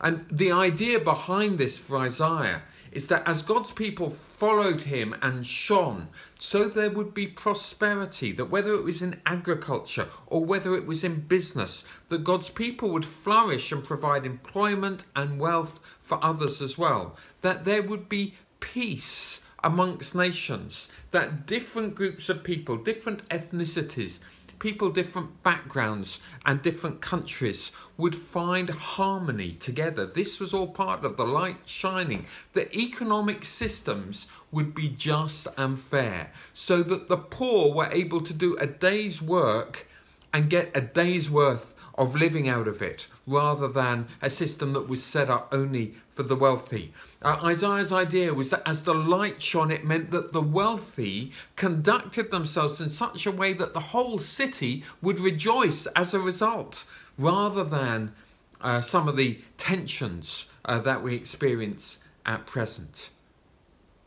And 0.00 0.26
the 0.30 0.50
idea 0.50 0.98
behind 0.98 1.58
this 1.58 1.78
for 1.78 1.98
Isaiah 1.98 2.62
is 2.90 3.08
that 3.08 3.26
as 3.26 3.42
God's 3.42 3.70
people 3.70 4.10
followed 4.10 4.82
him 4.82 5.14
and 5.22 5.46
shone, 5.46 6.08
so 6.38 6.68
there 6.68 6.90
would 6.90 7.14
be 7.14 7.26
prosperity, 7.26 8.32
that 8.32 8.50
whether 8.50 8.74
it 8.74 8.84
was 8.84 9.00
in 9.00 9.20
agriculture 9.24 10.08
or 10.26 10.44
whether 10.44 10.74
it 10.74 10.86
was 10.86 11.04
in 11.04 11.20
business, 11.20 11.84
that 12.08 12.24
God's 12.24 12.50
people 12.50 12.90
would 12.90 13.06
flourish 13.06 13.72
and 13.72 13.84
provide 13.84 14.26
employment 14.26 15.04
and 15.14 15.38
wealth 15.38 15.80
for 16.02 16.22
others 16.22 16.60
as 16.60 16.76
well, 16.76 17.16
that 17.40 17.64
there 17.64 17.82
would 17.82 18.08
be 18.08 18.34
peace 18.60 19.41
amongst 19.64 20.14
nations, 20.14 20.88
that 21.10 21.46
different 21.46 21.94
groups 21.94 22.28
of 22.28 22.42
people, 22.42 22.76
different 22.76 23.28
ethnicities, 23.28 24.18
people, 24.58 24.90
different 24.90 25.42
backgrounds, 25.42 26.20
and 26.46 26.62
different 26.62 27.00
countries 27.00 27.72
would 27.96 28.14
find 28.14 28.70
harmony 28.70 29.52
together. 29.54 30.06
This 30.06 30.38
was 30.38 30.54
all 30.54 30.68
part 30.68 31.04
of 31.04 31.16
the 31.16 31.26
light 31.26 31.58
shining. 31.64 32.26
The 32.52 32.72
economic 32.76 33.44
systems 33.44 34.28
would 34.52 34.72
be 34.72 34.88
just 34.88 35.48
and 35.56 35.78
fair, 35.78 36.30
so 36.54 36.82
that 36.84 37.08
the 37.08 37.16
poor 37.16 37.74
were 37.74 37.90
able 37.90 38.20
to 38.20 38.32
do 38.32 38.56
a 38.56 38.66
day's 38.68 39.20
work 39.20 39.88
and 40.32 40.48
get 40.48 40.70
a 40.74 40.80
day's 40.80 41.28
worth 41.28 41.71
of 41.94 42.14
living 42.14 42.48
out 42.48 42.68
of 42.68 42.82
it 42.82 43.06
rather 43.26 43.68
than 43.68 44.06
a 44.20 44.30
system 44.30 44.72
that 44.72 44.88
was 44.88 45.02
set 45.02 45.30
up 45.30 45.48
only 45.52 45.94
for 46.14 46.22
the 46.22 46.36
wealthy. 46.36 46.92
Uh, 47.20 47.38
Isaiah's 47.44 47.92
idea 47.92 48.34
was 48.34 48.50
that 48.50 48.62
as 48.66 48.82
the 48.82 48.94
light 48.94 49.40
shone, 49.40 49.70
it 49.70 49.84
meant 49.84 50.10
that 50.10 50.32
the 50.32 50.42
wealthy 50.42 51.32
conducted 51.56 52.30
themselves 52.30 52.80
in 52.80 52.88
such 52.88 53.26
a 53.26 53.30
way 53.30 53.52
that 53.52 53.74
the 53.74 53.80
whole 53.80 54.18
city 54.18 54.84
would 55.00 55.20
rejoice 55.20 55.86
as 55.86 56.14
a 56.14 56.20
result, 56.20 56.84
rather 57.18 57.64
than 57.64 58.12
uh, 58.60 58.80
some 58.80 59.08
of 59.08 59.16
the 59.16 59.38
tensions 59.56 60.46
uh, 60.64 60.78
that 60.78 61.02
we 61.02 61.14
experience 61.14 61.98
at 62.24 62.46
present. 62.46 63.10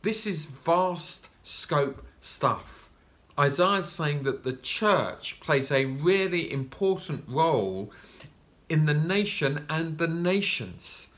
This 0.02 0.26
is 0.26 0.46
vast 0.46 1.28
scope 1.42 2.04
stuff. 2.20 2.85
Isaiah 3.38 3.80
is 3.80 3.86
saying 3.86 4.22
that 4.22 4.44
the 4.44 4.54
church 4.54 5.40
plays 5.40 5.70
a 5.70 5.84
really 5.84 6.50
important 6.50 7.24
role 7.28 7.92
in 8.68 8.86
the 8.86 8.94
nation 8.94 9.66
and 9.68 9.98
the 9.98 10.08
nations. 10.08 11.08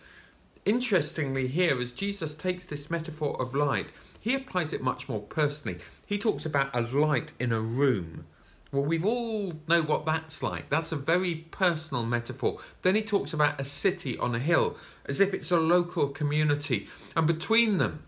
Interestingly, 0.65 1.47
here, 1.47 1.79
as 1.79 1.93
Jesus 1.93 2.35
takes 2.35 2.67
this 2.67 2.91
metaphor 2.91 3.41
of 3.41 3.55
light, 3.55 3.87
he 4.21 4.35
applies 4.35 4.73
it 4.73 4.83
much 4.83 5.09
more 5.09 5.23
personally. 5.23 5.79
He 6.07 6.19
talks 6.19 6.45
about 6.45 6.75
a 6.75 6.81
light 6.81 7.33
in 7.39 7.53
a 7.53 7.61
room. 7.61 8.27
Well, 8.73 8.85
we've 8.85 9.07
all 9.07 9.55
know 9.67 9.83
what 9.83 10.05
that's 10.05 10.43
like. 10.43 10.69
That's 10.69 10.93
a 10.93 10.97
very 10.97 11.37
personal 11.53 12.05
metaphor. 12.05 12.59
Then 12.83 12.97
he 12.97 13.03
talks 13.03 13.33
about 13.33 13.61
a 13.61 13.65
city 13.65 14.19
on 14.19 14.35
a 14.35 14.39
hill, 14.41 14.77
as 15.07 15.21
if 15.21 15.33
it's 15.33 15.51
a 15.51 15.59
local 15.59 16.09
community. 16.09 16.89
And 17.17 17.27
between 17.27 17.79
them, 17.79 18.03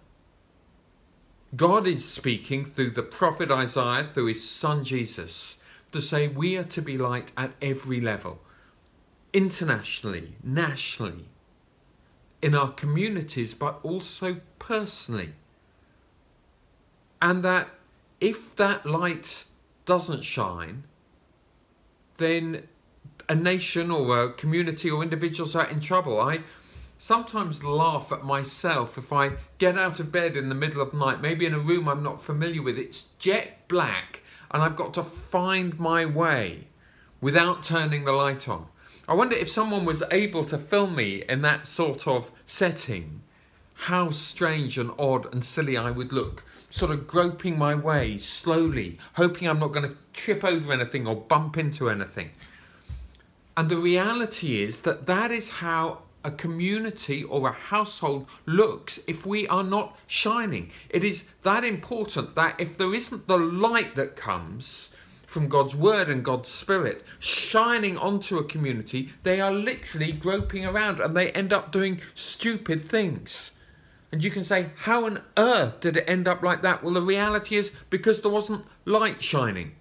God 1.56 1.86
is 1.86 2.08
speaking 2.08 2.64
through 2.64 2.90
the 2.90 3.02
prophet 3.02 3.50
Isaiah, 3.50 4.06
through 4.06 4.26
his 4.26 4.48
son 4.48 4.84
Jesus, 4.84 5.56
to 5.90 6.00
say 6.00 6.28
we 6.28 6.56
are 6.56 6.64
to 6.64 6.80
be 6.80 6.96
light 6.96 7.32
at 7.36 7.52
every 7.60 8.00
level, 8.00 8.40
internationally, 9.32 10.34
nationally, 10.44 11.26
in 12.40 12.54
our 12.54 12.70
communities, 12.70 13.52
but 13.52 13.80
also 13.82 14.40
personally. 14.58 15.30
And 17.20 17.42
that 17.42 17.68
if 18.20 18.54
that 18.56 18.86
light 18.86 19.44
doesn't 19.84 20.22
shine, 20.22 20.84
then 22.18 22.68
a 23.28 23.34
nation 23.34 23.90
or 23.90 24.24
a 24.24 24.32
community 24.32 24.90
or 24.90 25.02
individuals 25.02 25.56
are 25.56 25.68
in 25.68 25.80
trouble. 25.80 26.20
I 26.20 26.40
sometimes 27.00 27.64
laugh 27.64 28.12
at 28.12 28.26
myself 28.26 28.98
if 28.98 29.10
I 29.10 29.30
get 29.56 29.78
out 29.78 30.00
of 30.00 30.12
bed 30.12 30.36
in 30.36 30.50
the 30.50 30.54
middle 30.54 30.82
of 30.82 30.90
the 30.90 30.98
night, 30.98 31.22
maybe 31.22 31.46
in 31.46 31.54
a 31.54 31.58
room 31.58 31.88
I'm 31.88 32.02
not 32.02 32.20
familiar 32.20 32.62
with. 32.62 32.78
It's 32.78 33.04
jet 33.18 33.66
black 33.68 34.20
and 34.50 34.62
I've 34.62 34.76
got 34.76 34.92
to 34.94 35.02
find 35.02 35.80
my 35.80 36.04
way 36.04 36.66
without 37.18 37.62
turning 37.62 38.04
the 38.04 38.12
light 38.12 38.50
on. 38.50 38.66
I 39.08 39.14
wonder 39.14 39.34
if 39.34 39.48
someone 39.48 39.86
was 39.86 40.02
able 40.10 40.44
to 40.44 40.58
film 40.58 40.94
me 40.94 41.24
in 41.26 41.40
that 41.40 41.66
sort 41.66 42.06
of 42.06 42.32
setting, 42.44 43.22
how 43.72 44.10
strange 44.10 44.76
and 44.76 44.90
odd 44.98 45.32
and 45.32 45.42
silly 45.42 45.78
I 45.78 45.90
would 45.90 46.12
look. 46.12 46.44
Sort 46.68 46.90
of 46.90 47.06
groping 47.06 47.56
my 47.56 47.74
way 47.74 48.18
slowly, 48.18 48.98
hoping 49.14 49.48
I'm 49.48 49.58
not 49.58 49.72
going 49.72 49.88
to 49.88 49.96
trip 50.12 50.44
over 50.44 50.70
anything 50.70 51.06
or 51.06 51.16
bump 51.16 51.56
into 51.56 51.88
anything. 51.88 52.32
And 53.56 53.70
the 53.70 53.78
reality 53.78 54.62
is 54.62 54.82
that 54.82 55.06
that 55.06 55.30
is 55.30 55.48
how 55.48 56.02
a 56.24 56.30
community 56.30 57.24
or 57.24 57.48
a 57.48 57.52
household 57.52 58.26
looks 58.46 59.00
if 59.06 59.24
we 59.24 59.48
are 59.48 59.62
not 59.62 59.98
shining. 60.06 60.70
It 60.88 61.04
is 61.04 61.24
that 61.42 61.64
important 61.64 62.34
that 62.34 62.60
if 62.60 62.76
there 62.76 62.94
isn't 62.94 63.26
the 63.26 63.38
light 63.38 63.94
that 63.96 64.16
comes 64.16 64.90
from 65.26 65.48
God's 65.48 65.76
word 65.76 66.08
and 66.08 66.24
God's 66.24 66.48
spirit 66.48 67.04
shining 67.20 67.96
onto 67.96 68.38
a 68.38 68.44
community, 68.44 69.12
they 69.22 69.40
are 69.40 69.52
literally 69.52 70.12
groping 70.12 70.66
around 70.66 71.00
and 71.00 71.16
they 71.16 71.30
end 71.30 71.52
up 71.52 71.70
doing 71.70 72.00
stupid 72.14 72.84
things. 72.84 73.52
And 74.12 74.24
you 74.24 74.30
can 74.30 74.42
say, 74.42 74.70
how 74.76 75.06
on 75.06 75.22
earth 75.36 75.80
did 75.80 75.96
it 75.96 76.04
end 76.08 76.26
up 76.26 76.42
like 76.42 76.62
that? 76.62 76.82
Well, 76.82 76.94
the 76.94 77.02
reality 77.02 77.56
is 77.56 77.70
because 77.90 78.22
there 78.22 78.30
wasn't 78.30 78.66
light 78.84 79.22
shining. 79.22 79.76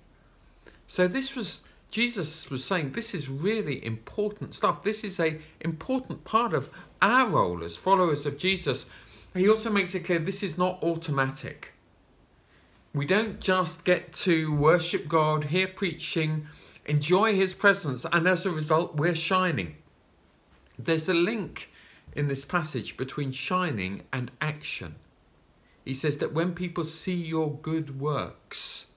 So 0.88 1.08
this 1.08 1.36
was 1.36 1.62
Jesus 1.91 2.50
was 2.51 2.63
saying 2.63 2.91
this 2.91 3.13
is 3.15 3.29
really 3.29 3.84
important 3.84 4.53
stuff. 4.53 4.84
This 4.84 5.03
is 5.03 5.19
a 5.19 5.39
important 5.62 6.24
part 6.24 6.53
of 6.53 6.69
our 7.01 7.27
role 7.27 7.63
as 7.63 7.75
followers 7.75 8.25
of 8.25 8.38
Jesus. 8.38 8.86
He 9.34 9.50
also 9.50 9.69
makes 9.69 9.96
it 9.96 10.05
clear 10.05 10.19
this 10.19 10.43
is 10.43 10.58
not 10.58 10.84
automatic. 10.84 11.74
We 12.93 13.05
don't 13.05 13.39
just 13.39 13.86
get 13.86 14.13
to 14.13 14.53
worship 14.53 15.08
God, 15.08 15.46
hear 15.46 15.67
preaching, 15.67 16.48
enjoy 16.86 17.36
his 17.36 17.53
presence, 17.53 18.05
and 18.12 18.27
as 18.27 18.46
a 18.46 18.51
result, 18.51 18.96
we're 18.96 19.15
shining. 19.15 19.75
There's 20.77 21.08
a 21.08 21.13
link 21.13 21.72
in 22.15 22.27
this 22.27 22.46
passage 22.46 22.98
between 22.98 23.31
shining 23.31 24.03
and 24.12 24.31
action. 24.41 24.96
He 25.86 25.93
says 25.93 26.17
that 26.17 26.34
when 26.34 26.53
people 26.53 26.86
see 26.86 27.15
your 27.15 27.51
good 27.51 28.00
works, 28.00 28.88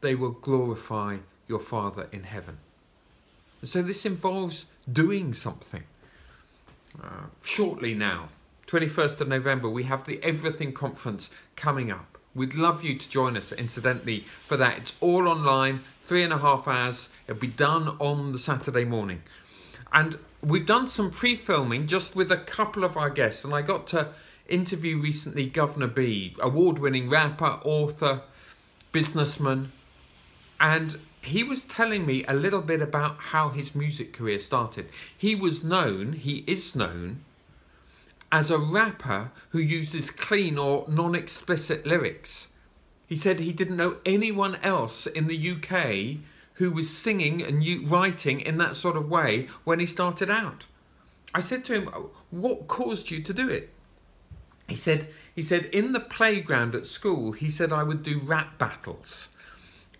they 0.00 0.14
will 0.14 0.30
glorify 0.30 1.18
your 1.48 1.58
Father 1.58 2.08
in 2.12 2.24
heaven. 2.24 2.58
So 3.64 3.82
this 3.82 4.04
involves 4.04 4.66
doing 4.90 5.34
something. 5.34 5.84
Uh, 7.00 7.26
shortly 7.42 7.94
now, 7.94 8.28
21st 8.66 9.20
of 9.20 9.28
November, 9.28 9.68
we 9.68 9.84
have 9.84 10.04
the 10.04 10.22
Everything 10.22 10.72
Conference 10.72 11.30
coming 11.56 11.90
up. 11.90 12.18
We'd 12.34 12.54
love 12.54 12.82
you 12.82 12.96
to 12.96 13.08
join 13.08 13.36
us, 13.36 13.52
incidentally, 13.52 14.24
for 14.46 14.56
that. 14.56 14.78
It's 14.78 14.94
all 15.00 15.28
online, 15.28 15.80
three 16.02 16.22
and 16.22 16.32
a 16.32 16.38
half 16.38 16.66
hours. 16.66 17.10
It'll 17.28 17.40
be 17.40 17.46
done 17.46 17.88
on 18.00 18.32
the 18.32 18.38
Saturday 18.38 18.84
morning. 18.84 19.22
And 19.92 20.18
we've 20.42 20.64
done 20.64 20.86
some 20.86 21.10
pre 21.10 21.36
filming 21.36 21.86
just 21.86 22.16
with 22.16 22.32
a 22.32 22.38
couple 22.38 22.84
of 22.84 22.96
our 22.96 23.10
guests, 23.10 23.44
and 23.44 23.52
I 23.52 23.62
got 23.62 23.86
to 23.88 24.08
interview 24.48 24.98
recently 24.98 25.48
Guvna 25.50 25.94
B, 25.94 26.34
award 26.40 26.78
winning 26.78 27.08
rapper, 27.08 27.60
author, 27.64 28.22
businessman, 28.90 29.70
and 30.58 30.98
he 31.22 31.44
was 31.44 31.62
telling 31.62 32.04
me 32.04 32.24
a 32.26 32.34
little 32.34 32.60
bit 32.60 32.82
about 32.82 33.16
how 33.18 33.50
his 33.50 33.74
music 33.74 34.12
career 34.12 34.40
started. 34.40 34.88
He 35.16 35.34
was 35.34 35.62
known, 35.62 36.14
he 36.14 36.44
is 36.48 36.74
known, 36.74 37.24
as 38.32 38.50
a 38.50 38.58
rapper 38.58 39.30
who 39.50 39.60
uses 39.60 40.10
clean 40.10 40.58
or 40.58 40.84
non 40.88 41.14
explicit 41.14 41.86
lyrics. 41.86 42.48
He 43.06 43.14
said 43.14 43.38
he 43.38 43.52
didn't 43.52 43.76
know 43.76 43.96
anyone 44.04 44.56
else 44.62 45.06
in 45.06 45.28
the 45.28 45.52
UK 45.52 46.18
who 46.54 46.72
was 46.72 46.90
singing 46.90 47.40
and 47.40 47.90
writing 47.90 48.40
in 48.40 48.58
that 48.58 48.76
sort 48.76 48.96
of 48.96 49.08
way 49.08 49.46
when 49.64 49.78
he 49.78 49.86
started 49.86 50.30
out. 50.30 50.66
I 51.34 51.40
said 51.40 51.64
to 51.66 51.74
him, 51.74 51.86
What 52.30 52.66
caused 52.66 53.10
you 53.10 53.22
to 53.22 53.32
do 53.32 53.48
it? 53.48 53.70
He 54.68 54.76
said, 54.76 55.08
he 55.34 55.42
said, 55.42 55.66
in 55.66 55.92
the 55.92 56.00
playground 56.00 56.74
at 56.74 56.86
school, 56.86 57.32
he 57.32 57.50
said 57.50 57.72
I 57.72 57.82
would 57.82 58.02
do 58.02 58.18
rap 58.18 58.58
battles 58.58 59.28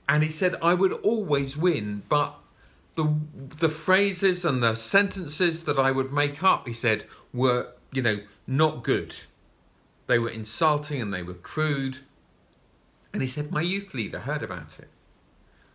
and 0.08 0.22
he 0.22 0.28
said 0.28 0.56
I 0.62 0.74
would 0.74 0.92
always 0.92 1.56
win, 1.56 2.02
but 2.08 2.34
the 2.94 3.14
the 3.58 3.68
phrases 3.68 4.44
and 4.44 4.62
the 4.62 4.74
sentences 4.74 5.64
that 5.64 5.78
I 5.78 5.90
would 5.90 6.12
make 6.12 6.42
up, 6.42 6.66
he 6.66 6.72
said, 6.72 7.06
were 7.32 7.72
you 7.92 8.02
know 8.02 8.20
not 8.46 8.82
good. 8.82 9.16
They 10.06 10.18
were 10.18 10.30
insulting 10.30 11.00
and 11.00 11.12
they 11.12 11.22
were 11.22 11.34
crude. 11.34 11.98
And 13.12 13.22
he 13.22 13.28
said 13.28 13.52
my 13.52 13.62
youth 13.62 13.94
leader 13.94 14.20
heard 14.20 14.42
about 14.42 14.78
it, 14.78 14.88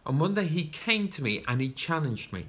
and 0.06 0.20
one 0.20 0.34
day 0.34 0.46
he 0.46 0.66
came 0.66 1.08
to 1.10 1.24
me 1.24 1.44
and 1.48 1.62
he 1.62 1.70
challenged 1.70 2.34
me. 2.34 2.48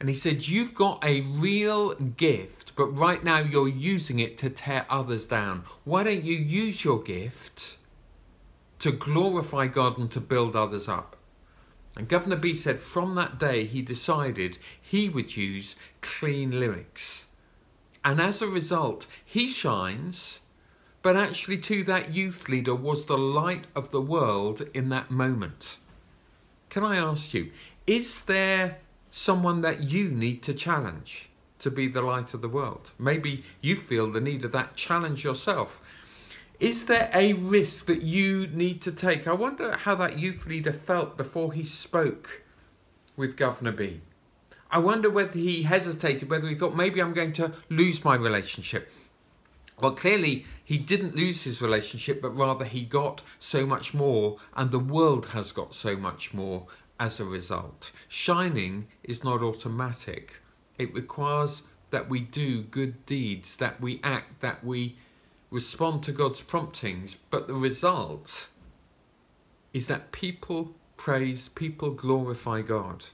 And 0.00 0.08
he 0.08 0.14
said, 0.14 0.46
You've 0.46 0.74
got 0.74 1.04
a 1.04 1.22
real 1.22 1.94
gift, 1.94 2.76
but 2.76 2.86
right 2.86 3.24
now 3.24 3.38
you're 3.38 3.68
using 3.68 4.20
it 4.20 4.38
to 4.38 4.50
tear 4.50 4.86
others 4.88 5.26
down. 5.26 5.64
Why 5.84 6.04
don't 6.04 6.24
you 6.24 6.36
use 6.36 6.84
your 6.84 7.02
gift 7.02 7.78
to 8.78 8.92
glorify 8.92 9.66
God 9.66 9.98
and 9.98 10.10
to 10.10 10.20
build 10.20 10.54
others 10.54 10.88
up. 10.88 11.16
And 11.96 12.08
Guvna 12.08 12.40
B 12.40 12.54
said 12.54 12.80
from 12.80 13.14
that 13.16 13.38
day 13.38 13.64
he 13.64 13.82
decided 13.82 14.58
he 14.80 15.08
would 15.08 15.36
use 15.36 15.74
clean 16.00 16.60
lyrics. 16.60 17.26
And 18.04 18.20
as 18.20 18.40
a 18.40 18.46
result, 18.46 19.06
he 19.24 19.48
shines, 19.48 20.40
but 21.02 21.16
actually, 21.16 21.58
to 21.58 21.82
that 21.84 22.14
youth 22.14 22.48
leader, 22.48 22.74
was 22.74 23.06
the 23.06 23.18
light 23.18 23.66
of 23.74 23.90
the 23.90 24.00
world 24.00 24.62
in 24.74 24.88
that 24.90 25.10
moment. 25.10 25.78
Can 26.70 26.84
I 26.84 26.96
ask 26.96 27.34
you, 27.34 27.50
is 27.86 28.22
there 28.22 28.78
someone 29.10 29.62
that 29.62 29.84
you 29.84 30.10
need 30.10 30.42
to 30.44 30.54
challenge 30.54 31.30
to 31.60 31.70
be 31.70 31.88
the 31.88 32.02
light 32.02 32.34
of 32.34 32.42
the 32.42 32.48
world? 32.48 32.92
Maybe 32.98 33.44
you 33.60 33.76
feel 33.76 34.10
the 34.10 34.20
need 34.20 34.44
of 34.44 34.52
that 34.52 34.76
challenge 34.76 35.24
yourself. 35.24 35.80
Is 36.60 36.86
there 36.86 37.08
a 37.14 37.34
risk 37.34 37.86
that 37.86 38.02
you 38.02 38.48
need 38.48 38.82
to 38.82 38.90
take? 38.90 39.28
I 39.28 39.32
wonder 39.32 39.76
how 39.76 39.94
that 39.94 40.18
youth 40.18 40.44
leader 40.44 40.72
felt 40.72 41.16
before 41.16 41.52
he 41.52 41.62
spoke 41.62 42.42
with 43.16 43.36
Guvna 43.36 43.76
B. 43.76 44.00
I 44.68 44.80
wonder 44.80 45.08
whether 45.08 45.38
he 45.38 45.62
hesitated, 45.62 46.28
whether 46.28 46.48
he 46.48 46.56
thought 46.56 46.74
maybe 46.74 47.00
I'm 47.00 47.14
going 47.14 47.32
to 47.34 47.52
lose 47.68 48.04
my 48.04 48.16
relationship. 48.16 48.90
Well, 49.80 49.92
clearly 49.94 50.46
he 50.64 50.78
didn't 50.78 51.14
lose 51.14 51.44
his 51.44 51.62
relationship, 51.62 52.20
but 52.20 52.36
rather 52.36 52.64
he 52.64 52.82
got 52.82 53.22
so 53.38 53.64
much 53.64 53.94
more, 53.94 54.38
and 54.56 54.72
the 54.72 54.80
world 54.80 55.26
has 55.26 55.52
got 55.52 55.76
so 55.76 55.96
much 55.96 56.34
more 56.34 56.66
as 56.98 57.20
a 57.20 57.24
result. 57.24 57.92
Shining 58.08 58.88
is 59.04 59.22
not 59.22 59.42
automatic, 59.42 60.40
it 60.76 60.92
requires 60.92 61.62
that 61.90 62.08
we 62.08 62.18
do 62.18 62.62
good 62.62 63.06
deeds, 63.06 63.56
that 63.58 63.80
we 63.80 64.00
act, 64.02 64.40
that 64.40 64.64
we 64.64 64.96
respond 65.50 66.02
to 66.02 66.12
God's 66.12 66.40
promptings, 66.40 67.16
but 67.30 67.48
the 67.48 67.54
result 67.54 68.48
is 69.72 69.86
that 69.86 70.12
people 70.12 70.74
praise, 70.96 71.48
people 71.48 71.90
glorify 71.90 72.62
God. 72.62 73.04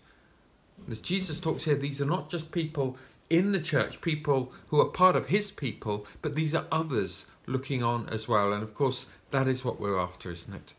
As 0.91 1.00
Jesus 1.00 1.38
talks 1.38 1.64
here, 1.64 1.76
these 1.76 2.00
are 2.00 2.07
not 2.07 2.31
just 2.31 2.50
people 2.50 2.97
in 3.31 3.53
the 3.53 3.61
church, 3.61 4.00
people 4.00 4.53
who 4.69 4.81
are 4.81 4.87
part 4.87 5.17
of 5.17 5.29
his 5.29 5.50
people, 5.50 6.07
but 6.23 6.35
these 6.35 6.55
are 6.55 6.67
others 6.73 7.26
looking 7.47 7.83
on 7.83 8.09
as 8.09 8.29
well. 8.29 8.53
And 8.53 8.62
of 8.62 8.75
course, 8.75 9.07
that 9.31 9.49
is 9.49 9.64
what 9.64 9.81
we're 9.81 9.99
after, 9.99 10.31
isn't 10.31 10.55
it? 10.55 10.75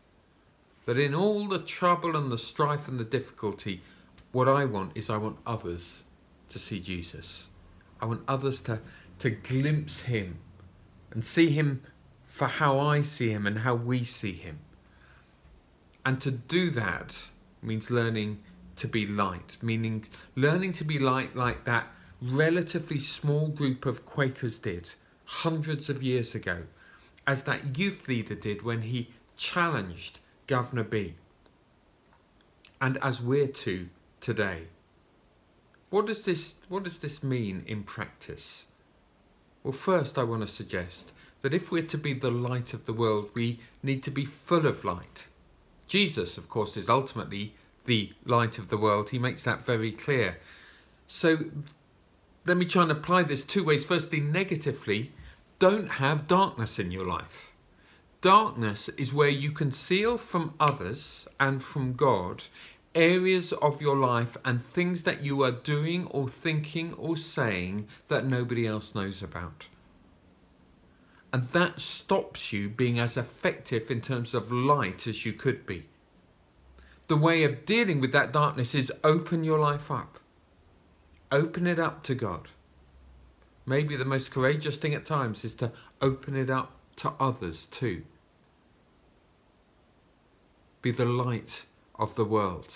That 0.84 0.98
in 0.98 1.14
all 1.14 1.48
the 1.48 1.58
trouble 1.58 2.16
and 2.16 2.30
the 2.30 2.38
strife 2.38 2.88
and 2.88 2.98
the 3.00 3.04
difficulty, 3.04 3.82
what 4.32 4.48
I 4.48 4.64
want 4.64 4.92
is 4.94 5.10
I 5.10 5.16
want 5.16 5.38
others 5.46 6.04
to 6.50 6.58
see 6.58 6.80
Jesus. 6.80 7.48
I 8.00 8.06
want 8.06 8.22
others 8.28 8.62
to, 8.62 8.78
to 9.20 9.30
glimpse 9.30 10.00
him 10.02 10.38
and 11.16 11.24
see 11.24 11.48
him 11.48 11.82
for 12.28 12.46
how 12.46 12.78
I 12.78 13.00
see 13.00 13.30
him 13.30 13.46
and 13.46 13.60
how 13.60 13.74
we 13.74 14.04
see 14.04 14.34
him. 14.34 14.58
And 16.04 16.20
to 16.20 16.30
do 16.30 16.68
that 16.72 17.16
means 17.62 17.90
learning 17.90 18.42
to 18.76 18.86
be 18.86 19.06
light, 19.06 19.56
meaning 19.62 20.04
learning 20.34 20.74
to 20.74 20.84
be 20.84 20.98
light 20.98 21.34
like 21.34 21.64
that 21.64 21.86
relatively 22.20 22.98
small 22.98 23.48
group 23.48 23.86
of 23.86 24.04
Quakers 24.04 24.58
did 24.58 24.92
hundreds 25.24 25.88
of 25.88 26.02
years 26.02 26.34
ago, 26.34 26.64
as 27.26 27.44
that 27.44 27.78
youth 27.78 28.08
leader 28.08 28.34
did 28.34 28.60
when 28.60 28.82
he 28.82 29.08
challenged 29.38 30.20
Guvna 30.46 30.84
B. 30.84 31.14
And 32.78 32.98
as 33.00 33.22
we're 33.22 33.48
to 33.64 33.88
today. 34.20 34.64
What 35.88 36.04
does 36.04 36.24
this 36.24 36.56
what 36.68 36.84
does 36.84 36.98
this 36.98 37.22
mean 37.22 37.64
in 37.66 37.84
practice? 37.84 38.66
Well, 39.66 39.72
first, 39.72 40.16
I 40.16 40.22
want 40.22 40.42
to 40.42 40.46
suggest 40.46 41.10
that 41.42 41.52
if 41.52 41.72
we're 41.72 41.82
to 41.82 41.98
be 41.98 42.12
the 42.12 42.30
light 42.30 42.72
of 42.72 42.84
the 42.84 42.92
world, 42.92 43.30
we 43.34 43.58
need 43.82 44.00
to 44.04 44.12
be 44.12 44.24
full 44.24 44.64
of 44.64 44.84
light. 44.84 45.26
Jesus, 45.88 46.38
of 46.38 46.48
course, 46.48 46.76
is 46.76 46.88
ultimately 46.88 47.52
the 47.84 48.12
light 48.24 48.58
of 48.58 48.68
the 48.68 48.76
world. 48.76 49.10
He 49.10 49.18
makes 49.18 49.42
that 49.42 49.66
very 49.66 49.90
clear. 49.90 50.38
So 51.08 51.38
let 52.44 52.56
me 52.56 52.64
try 52.64 52.82
and 52.82 52.92
apply 52.92 53.24
this 53.24 53.42
two 53.42 53.64
ways. 53.64 53.84
Firstly, 53.84 54.20
negatively, 54.20 55.10
don't 55.58 55.88
have 55.88 56.28
darkness 56.28 56.78
in 56.78 56.92
your 56.92 57.04
life. 57.04 57.52
Darkness 58.20 58.88
is 58.90 59.12
where 59.12 59.28
you 59.28 59.50
conceal 59.50 60.16
from 60.16 60.54
others 60.60 61.26
and 61.40 61.60
from 61.60 61.94
God 61.94 62.44
areas 62.96 63.52
of 63.52 63.80
your 63.80 63.96
life 63.96 64.36
and 64.44 64.64
things 64.64 65.04
that 65.04 65.22
you 65.22 65.44
are 65.44 65.52
doing 65.52 66.06
or 66.06 66.26
thinking 66.26 66.94
or 66.94 67.16
saying 67.16 67.86
that 68.08 68.26
nobody 68.26 68.66
else 68.66 68.94
knows 68.94 69.22
about. 69.22 69.68
And 71.32 71.48
that 71.48 71.78
stops 71.78 72.52
you 72.52 72.68
being 72.68 72.98
as 72.98 73.16
effective 73.16 73.90
in 73.90 74.00
terms 74.00 74.32
of 74.32 74.50
light 74.50 75.06
as 75.06 75.26
you 75.26 75.34
could 75.34 75.66
be. 75.66 75.84
The 77.08 77.16
way 77.16 77.44
of 77.44 77.66
dealing 77.66 78.00
with 78.00 78.12
that 78.12 78.32
darkness 78.32 78.74
is 78.74 78.92
open 79.04 79.44
your 79.44 79.58
life 79.58 79.90
up. 79.90 80.18
Open 81.30 81.66
it 81.66 81.78
up 81.78 82.02
to 82.04 82.14
God. 82.14 82.48
Maybe 83.66 83.96
the 83.96 84.04
most 84.04 84.30
courageous 84.30 84.78
thing 84.78 84.94
at 84.94 85.04
times 85.04 85.44
is 85.44 85.54
to 85.56 85.72
open 86.00 86.36
it 86.36 86.48
up 86.48 86.72
to 86.96 87.12
others 87.20 87.66
too. 87.66 88.02
Be 90.82 90.90
the 90.90 91.04
light 91.04 91.64
of 91.98 92.14
the 92.14 92.24
world. 92.24 92.74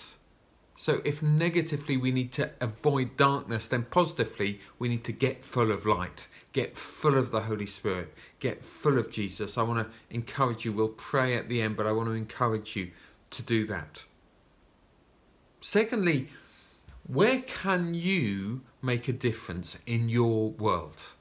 So, 0.75 1.01
if 1.05 1.21
negatively 1.21 1.95
we 1.95 2.11
need 2.11 2.31
to 2.33 2.49
avoid 2.59 3.15
darkness, 3.15 3.67
then 3.67 3.85
positively 3.91 4.59
we 4.79 4.89
need 4.89 5.03
to 5.03 5.11
get 5.11 5.45
full 5.45 5.71
of 5.71 5.85
light, 5.85 6.27
get 6.53 6.75
full 6.75 7.17
of 7.17 7.29
the 7.29 7.41
Holy 7.41 7.67
Spirit, 7.67 8.13
get 8.39 8.65
full 8.65 8.97
of 8.97 9.11
Jesus. 9.11 9.57
I 9.57 9.63
want 9.63 9.87
to 9.87 9.93
encourage 10.15 10.65
you. 10.65 10.71
We'll 10.71 10.89
pray 10.89 11.37
at 11.37 11.49
the 11.49 11.61
end, 11.61 11.77
but 11.77 11.85
I 11.85 11.91
want 11.91 12.09
to 12.09 12.13
encourage 12.13 12.75
you 12.75 12.89
to 13.29 13.43
do 13.43 13.65
that. 13.67 14.03
Secondly, 15.59 16.29
where 17.07 17.41
can 17.41 17.93
you 17.93 18.61
make 18.81 19.07
a 19.07 19.13
difference 19.13 19.77
in 19.85 20.09
your 20.09 20.49
world? 20.49 21.13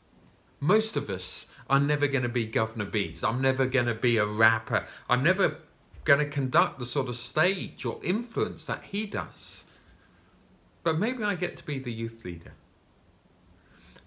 Most 0.59 0.97
of 0.97 1.11
us 1.11 1.47
are 1.69 1.81
never 1.81 2.07
going 2.07 2.23
to 2.23 2.29
be 2.29 2.47
Guvna 2.47 2.91
Bs. 2.91 3.23
I'm 3.23 3.43
never 3.43 3.67
going 3.67 3.87
to 3.87 3.95
be 3.95 4.17
a 4.17 4.27
rapper. 4.27 4.87
I'm 5.09 5.23
never 5.23 5.59
going 6.11 6.18
to 6.18 6.29
conduct 6.29 6.81
the 6.81 6.87
sort 6.87 7.09
of 7.09 7.14
stage 7.14 7.85
or 7.85 8.01
influence 8.03 8.64
that 8.64 8.83
he 8.83 9.07
does. 9.07 9.62
But 10.83 10.99
maybe 10.99 11.23
I 11.23 11.37
get 11.37 11.57
to 11.59 11.64
be 11.64 11.79
the 11.79 11.92
youth 11.92 12.25
leader. 12.25 12.53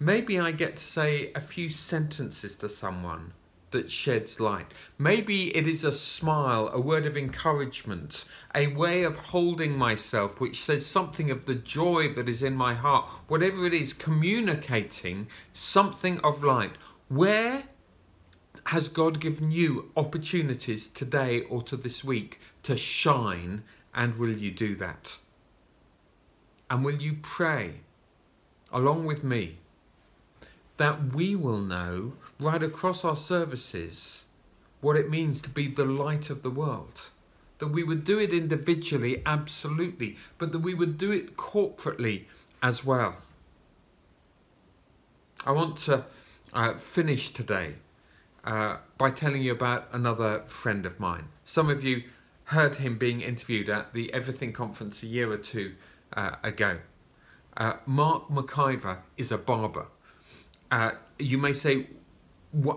Maybe 0.02 0.38
I 0.38 0.52
get 0.52 0.76
to 0.76 0.84
say 0.84 1.32
a 1.34 1.40
few 1.40 1.70
sentences 1.70 2.58
to 2.58 2.68
someone 2.68 3.32
that 3.72 3.90
sheds 3.90 4.42
light. 4.42 4.68
Maybe 4.98 5.56
it 5.56 5.66
is 5.66 5.86
a 5.86 5.94
smile, 5.94 6.70
a 6.74 6.82
word 6.82 7.06
of 7.06 7.16
encouragement, 7.16 8.26
a 8.54 8.68
way 8.68 9.04
of 9.04 9.16
holding 9.16 9.78
myself 9.78 10.42
which 10.42 10.62
says 10.62 10.86
something 10.86 11.32
of 11.32 11.46
the 11.46 11.56
joy 11.56 12.10
that 12.10 12.28
is 12.28 12.44
in 12.44 12.54
my 12.54 12.74
heart. 12.74 13.08
Whatever 13.30 13.66
it 13.66 13.74
is, 13.74 13.94
communicating 13.94 15.28
something 15.54 16.20
of 16.20 16.44
light. 16.44 16.74
Where 17.08 17.64
has 18.68 18.88
God 18.88 19.20
given 19.20 19.52
you 19.52 19.92
opportunities 19.98 20.88
today 20.88 21.42
or 21.42 21.62
to 21.64 21.76
this 21.76 22.04
week 22.04 22.40
to 22.64 22.78
shine? 22.78 23.64
And 23.94 24.18
will 24.18 24.36
you 24.38 24.52
do 24.52 24.76
that? 24.76 25.18
And 26.70 26.84
will 26.84 27.00
you 27.02 27.18
pray 27.22 27.82
along 28.72 29.06
with 29.06 29.24
me 29.24 29.58
that 30.78 31.14
we 31.14 31.36
will 31.36 31.60
know 31.60 32.14
right 32.40 32.64
across 32.64 33.06
our 33.06 33.16
services 33.16 34.26
what 34.82 34.96
it 34.96 35.10
means 35.10 35.42
to 35.42 35.50
be 35.50 35.68
the 35.68 35.86
light 35.86 36.30
of 36.30 36.42
the 36.42 36.50
world? 36.50 37.10
That 37.60 37.68
we 37.68 37.84
would 37.84 38.04
do 38.04 38.18
it 38.18 38.34
individually, 38.34 39.22
absolutely, 39.26 40.18
but 40.38 40.52
that 40.52 40.60
we 40.60 40.74
would 40.74 40.98
do 40.98 41.12
it 41.12 41.38
corporately 41.38 42.24
as 42.62 42.84
well. 42.84 43.18
I 45.46 45.52
want 45.52 45.78
to 45.80 46.06
uh, 46.54 46.74
finish 46.76 47.32
today 47.32 47.76
uh, 48.44 48.78
by 48.98 49.10
telling 49.10 49.42
you 49.42 49.52
about 49.52 49.88
another 49.94 50.44
friend 50.48 50.86
of 50.86 51.00
mine. 51.00 51.30
Some 51.46 51.70
of 51.70 51.84
you 51.84 52.04
heard 52.46 52.76
him 52.78 52.98
being 52.98 53.22
interviewed 53.22 53.70
at 53.70 53.94
the 53.94 54.14
Everything 54.14 54.52
Conference 54.54 55.02
a 55.04 55.08
year 55.08 55.32
or 55.32 55.38
two 55.38 55.74
uh, 56.14 56.36
ago. 56.44 56.80
Uh, 57.56 57.74
Mark 57.86 58.28
McIver 58.30 58.98
is 59.18 59.32
a 59.32 59.38
barber. 59.38 59.88
Uh, 60.72 60.92
you 61.20 61.38
may 61.38 61.54
say, 61.54 61.88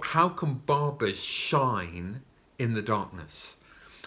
how 0.02 0.28
can 0.28 0.54
barbers 0.54 1.22
shine 1.22 2.22
in 2.58 2.74
the 2.74 2.82
darkness? 2.82 3.55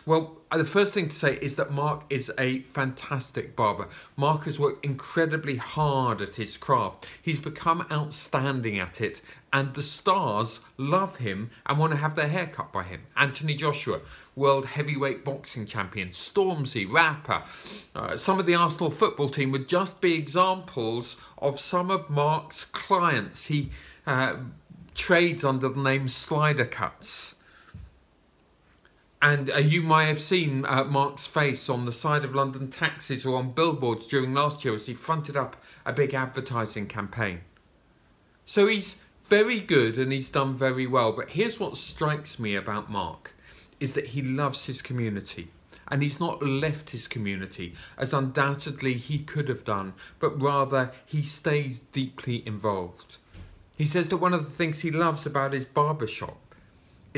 Well, 0.10 0.38
uh, 0.50 0.58
the 0.58 0.66
first 0.66 0.96
thing 0.96 1.10
to 1.10 1.16
say 1.16 1.38
is 1.40 1.56
that 1.58 1.70
Mark 1.70 2.02
is 2.10 2.32
a 2.40 2.62
fantastic 2.62 3.56
barber. 3.56 3.88
Mark 4.18 4.46
has 4.46 4.60
worked 4.60 4.84
incredibly 4.84 5.58
hard 5.58 6.20
at 6.20 6.38
his 6.38 6.58
craft. 6.58 7.06
He's 7.22 7.40
become 7.40 7.86
outstanding 7.92 8.80
at 8.80 9.02
it, 9.02 9.22
and 9.54 9.72
the 9.76 9.84
stars 9.84 10.62
love 10.78 11.18
him 11.18 11.52
and 11.68 11.78
want 11.78 11.92
to 11.92 11.98
have 11.98 12.16
their 12.16 12.28
hair 12.28 12.48
cut 12.48 12.74
by 12.74 12.86
him. 12.86 13.04
Anthony 13.16 13.54
Joshua, 13.54 14.02
world 14.36 14.66
heavyweight 14.66 15.24
boxing 15.24 15.68
champion, 15.68 16.10
Stormzy, 16.10 16.92
rapper. 16.92 17.44
Uh, 17.94 18.18
some 18.18 18.40
of 18.40 18.48
the 18.48 18.56
Arsenal 18.56 18.90
football 18.90 19.30
team 19.30 19.52
would 19.52 19.70
just 19.70 20.02
be 20.02 20.16
examples 20.16 21.18
of 21.38 21.60
some 21.60 21.92
of 21.92 22.10
Mark's 22.10 22.66
clients. 22.66 23.46
He 23.46 23.70
uh, 24.08 24.38
trades 24.96 25.44
under 25.44 25.70
the 25.70 25.80
name 25.80 26.08
Slider 26.08 26.66
Cuts. 26.66 27.36
And 29.22 29.52
uh, 29.52 29.58
you 29.58 29.82
may 29.82 30.08
have 30.08 30.20
seen 30.20 30.66
uh, 30.66 30.86
Mark's 30.86 31.28
face 31.28 31.70
on 31.70 31.86
the 31.86 31.92
side 31.92 32.24
of 32.24 32.34
London 32.34 32.70
taxis 32.70 33.26
or 33.26 33.38
on 33.38 33.52
billboards 33.52 34.08
during 34.08 34.34
last 34.34 34.64
year 34.64 34.74
as 34.74 34.86
he 34.86 34.94
fronted 34.94 35.36
up 35.36 35.58
a 35.86 35.92
big 35.92 36.14
advertising 36.14 36.88
campaign. 36.88 37.42
So 38.46 38.68
he's 38.68 38.96
very 39.26 39.60
good 39.60 39.98
and 39.98 40.12
he's 40.12 40.32
done 40.32 40.56
very 40.56 40.88
well. 40.88 41.12
But 41.12 41.32
here's 41.32 41.60
what 41.60 41.76
strikes 41.76 42.40
me 42.40 42.56
about 42.56 42.90
Mark 42.90 43.34
is 43.80 43.94
that 43.94 44.08
he 44.08 44.22
loves 44.22 44.66
his 44.66 44.82
community 44.82 45.50
and 45.90 46.02
he's 46.02 46.20
not 46.20 46.44
left 46.44 46.92
his 46.92 47.08
community 47.08 47.74
as 47.98 48.14
undoubtedly 48.14 48.94
he 48.94 49.20
could 49.20 49.50
have 49.50 49.64
done, 49.64 49.94
but 50.20 50.42
rather 50.42 50.92
he 51.06 51.22
stays 51.24 51.80
deeply 51.80 52.44
involved. 52.48 53.18
He 53.78 53.86
says 53.86 54.10
that 54.10 54.18
one 54.18 54.34
of 54.34 54.46
the 54.46 54.52
things 54.52 54.80
he 54.80 54.92
loves 54.92 55.26
about 55.26 55.54
his 55.54 55.66
barber 55.66 56.08
shop 56.08 56.49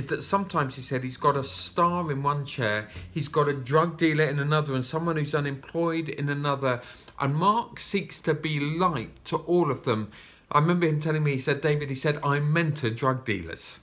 is 0.02 0.08
that 0.08 0.24
sometimes 0.24 0.74
he 0.76 0.82
said 0.82 1.04
he's 1.04 1.16
got 1.16 1.38
a 1.38 1.44
star 1.44 2.12
in 2.12 2.24
one 2.24 2.44
chair, 2.44 2.88
he's 3.12 3.28
got 3.28 3.48
a 3.48 3.54
drug 3.54 3.98
dealer 3.98 4.24
in 4.24 4.40
another, 4.40 4.74
and 4.74 4.84
someone 4.84 5.16
who's 5.16 5.36
unemployed 5.36 6.10
in 6.10 6.28
another. 6.28 6.82
And 7.20 7.36
Mark 7.36 7.80
seeks 7.80 8.20
to 8.22 8.34
be 8.34 8.60
light 8.60 9.24
to 9.26 9.38
all 9.38 9.70
of 9.70 9.84
them. 9.84 10.10
I 10.52 10.58
remember 10.58 10.88
him 10.88 11.00
telling 11.00 11.24
me, 11.24 11.34
he 11.34 11.38
said, 11.38 11.62
David, 11.62 11.90
he 11.90 11.96
said, 11.96 12.18
I 12.24 12.40
mentor 12.40 12.90
drug 12.90 13.26
dealers. 13.26 13.80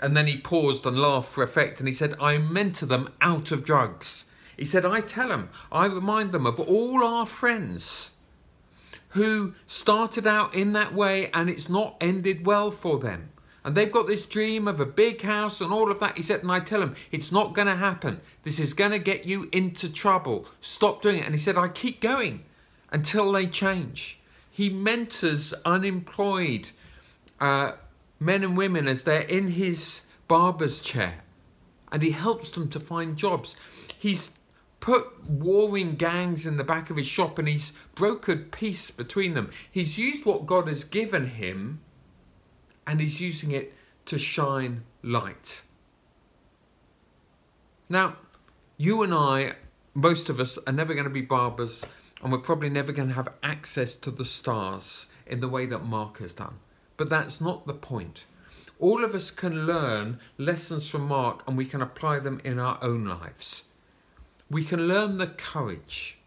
And 0.00 0.16
then 0.16 0.26
he 0.26 0.36
paused 0.36 0.84
and 0.84 0.98
laughed 0.98 1.28
for 1.28 1.44
effect 1.44 1.78
and 1.78 1.86
he 1.86 1.94
said, 1.94 2.16
I 2.20 2.38
mentor 2.38 2.86
them 2.86 3.12
out 3.20 3.52
of 3.52 3.62
drugs. 3.62 4.24
He 4.56 4.64
said, 4.64 4.84
I 4.84 5.00
tell 5.00 5.28
them, 5.28 5.50
I 5.70 5.86
remind 5.86 6.32
them 6.32 6.44
of 6.44 6.58
all 6.58 7.04
our 7.04 7.24
friends 7.24 8.10
who 9.10 9.54
started 9.64 10.26
out 10.26 10.56
in 10.56 10.72
that 10.72 10.92
way 10.92 11.30
and 11.32 11.48
it's 11.48 11.68
not 11.68 11.96
ended 12.00 12.44
well 12.44 12.72
for 12.72 12.98
them. 12.98 13.30
And 13.66 13.74
they've 13.74 13.90
got 13.90 14.06
this 14.06 14.26
dream 14.26 14.68
of 14.68 14.78
a 14.78 14.86
big 14.86 15.22
house 15.22 15.60
and 15.60 15.72
all 15.72 15.90
of 15.90 15.98
that. 15.98 16.16
He 16.16 16.22
said, 16.22 16.42
and 16.42 16.52
I 16.52 16.60
tell 16.60 16.78
them, 16.78 16.94
it's 17.10 17.32
not 17.32 17.52
going 17.52 17.66
to 17.66 17.74
happen. 17.74 18.20
This 18.44 18.60
is 18.60 18.72
going 18.72 18.92
to 18.92 19.00
get 19.00 19.24
you 19.24 19.48
into 19.50 19.92
trouble. 19.92 20.46
Stop 20.60 21.02
doing 21.02 21.18
it. 21.18 21.24
And 21.24 21.34
he 21.34 21.38
said, 21.38 21.58
I 21.58 21.66
keep 21.66 22.00
going 22.00 22.44
until 22.92 23.32
they 23.32 23.48
change. 23.48 24.20
He 24.52 24.70
mentors 24.70 25.52
unemployed 25.64 26.70
uh, 27.40 27.72
men 28.20 28.44
and 28.44 28.56
women 28.56 28.86
as 28.86 29.02
they're 29.02 29.22
in 29.22 29.48
his 29.48 30.02
barber's 30.28 30.80
chair 30.80 31.24
and 31.90 32.04
he 32.04 32.12
helps 32.12 32.52
them 32.52 32.68
to 32.68 32.78
find 32.78 33.16
jobs. 33.16 33.56
He's 33.98 34.30
put 34.78 35.28
warring 35.28 35.96
gangs 35.96 36.46
in 36.46 36.56
the 36.56 36.62
back 36.62 36.88
of 36.88 36.96
his 36.96 37.06
shop 37.08 37.36
and 37.36 37.48
he's 37.48 37.72
brokered 37.96 38.52
peace 38.52 38.92
between 38.92 39.34
them. 39.34 39.50
He's 39.68 39.98
used 39.98 40.24
what 40.24 40.46
God 40.46 40.68
has 40.68 40.84
given 40.84 41.26
him 41.26 41.80
and 42.86 43.00
he's 43.00 43.20
using 43.20 43.50
it 43.50 43.74
to 44.06 44.18
shine 44.18 44.84
light. 45.02 45.62
Now, 47.88 48.16
you 48.76 49.02
and 49.02 49.14
I, 49.14 49.54
most 49.94 50.28
of 50.28 50.40
us, 50.40 50.58
are 50.66 50.72
never 50.72 50.94
going 50.94 51.04
to 51.04 51.10
be 51.10 51.22
barbers 51.22 51.84
and 52.22 52.32
we're 52.32 52.38
probably 52.38 52.70
never 52.70 52.92
going 52.92 53.08
to 53.08 53.14
have 53.14 53.32
access 53.42 53.94
to 53.96 54.10
the 54.10 54.24
stars 54.24 55.06
in 55.26 55.40
the 55.40 55.48
way 55.48 55.66
that 55.66 55.84
Mark 55.84 56.18
has 56.18 56.34
done. 56.34 56.54
But 56.96 57.10
that's 57.10 57.40
not 57.40 57.66
the 57.66 57.74
point. 57.74 58.24
All 58.78 59.04
of 59.04 59.14
us 59.14 59.30
can 59.30 59.66
learn 59.66 60.18
lessons 60.38 60.88
from 60.88 61.08
Mark 61.08 61.42
and 61.46 61.56
we 61.56 61.64
can 61.64 61.82
apply 61.82 62.18
them 62.20 62.40
in 62.44 62.58
our 62.58 62.78
own 62.82 63.04
lives. 63.04 63.64
We 64.50 64.64
can 64.64 64.86
learn 64.86 65.18
the 65.18 65.26
courage. 65.26 66.18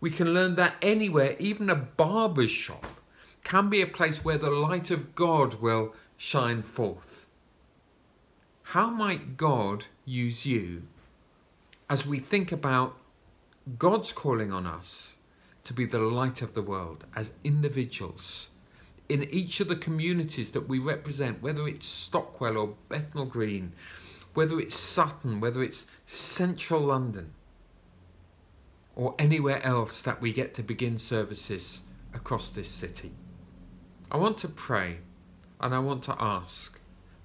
We 0.00 0.10
can 0.10 0.34
learn 0.34 0.56
that 0.56 0.74
anywhere, 0.82 1.36
even 1.38 1.70
a 1.70 1.74
barber's 1.74 2.50
shop, 2.50 2.86
can 3.44 3.68
be 3.68 3.80
a 3.82 3.86
place 3.86 4.24
where 4.24 4.38
the 4.38 4.50
light 4.50 4.90
of 4.90 5.14
God 5.14 5.54
will 5.60 5.94
shine 6.16 6.62
forth. 6.62 7.26
How 8.62 8.90
might 8.90 9.36
God 9.36 9.84
use 10.04 10.44
you 10.44 10.82
as 11.88 12.06
we 12.06 12.18
think 12.18 12.50
about 12.50 12.96
God's 13.78 14.12
calling 14.12 14.52
on 14.52 14.66
us 14.66 15.14
to 15.62 15.72
be 15.72 15.84
the 15.84 15.98
light 15.98 16.42
of 16.42 16.54
the 16.54 16.62
world 16.62 17.04
as 17.14 17.32
individuals? 17.44 18.48
in 19.08 19.24
each 19.24 19.60
of 19.60 19.68
the 19.68 19.76
communities 19.76 20.50
that 20.52 20.68
we 20.68 20.78
represent, 20.78 21.42
whether 21.42 21.68
it's 21.68 21.86
Stockwell 21.86 22.56
or 22.56 22.74
Bethnal 22.88 23.26
Green, 23.26 23.72
whether 24.32 24.58
it's 24.58 24.76
Sutton, 24.76 25.40
whether 25.40 25.62
it's 25.62 25.86
central 26.06 26.80
London, 26.80 27.32
or 28.96 29.14
anywhere 29.18 29.62
else 29.64 30.02
that 30.02 30.20
we 30.20 30.32
get 30.32 30.54
to 30.54 30.62
begin 30.62 30.98
services 30.98 31.82
across 32.14 32.50
this 32.50 32.70
city. 32.70 33.12
I 34.14 34.16
want 34.16 34.38
to 34.38 34.48
pray 34.48 34.98
and 35.60 35.74
I 35.74 35.80
want 35.80 36.04
to 36.04 36.14
ask 36.20 36.78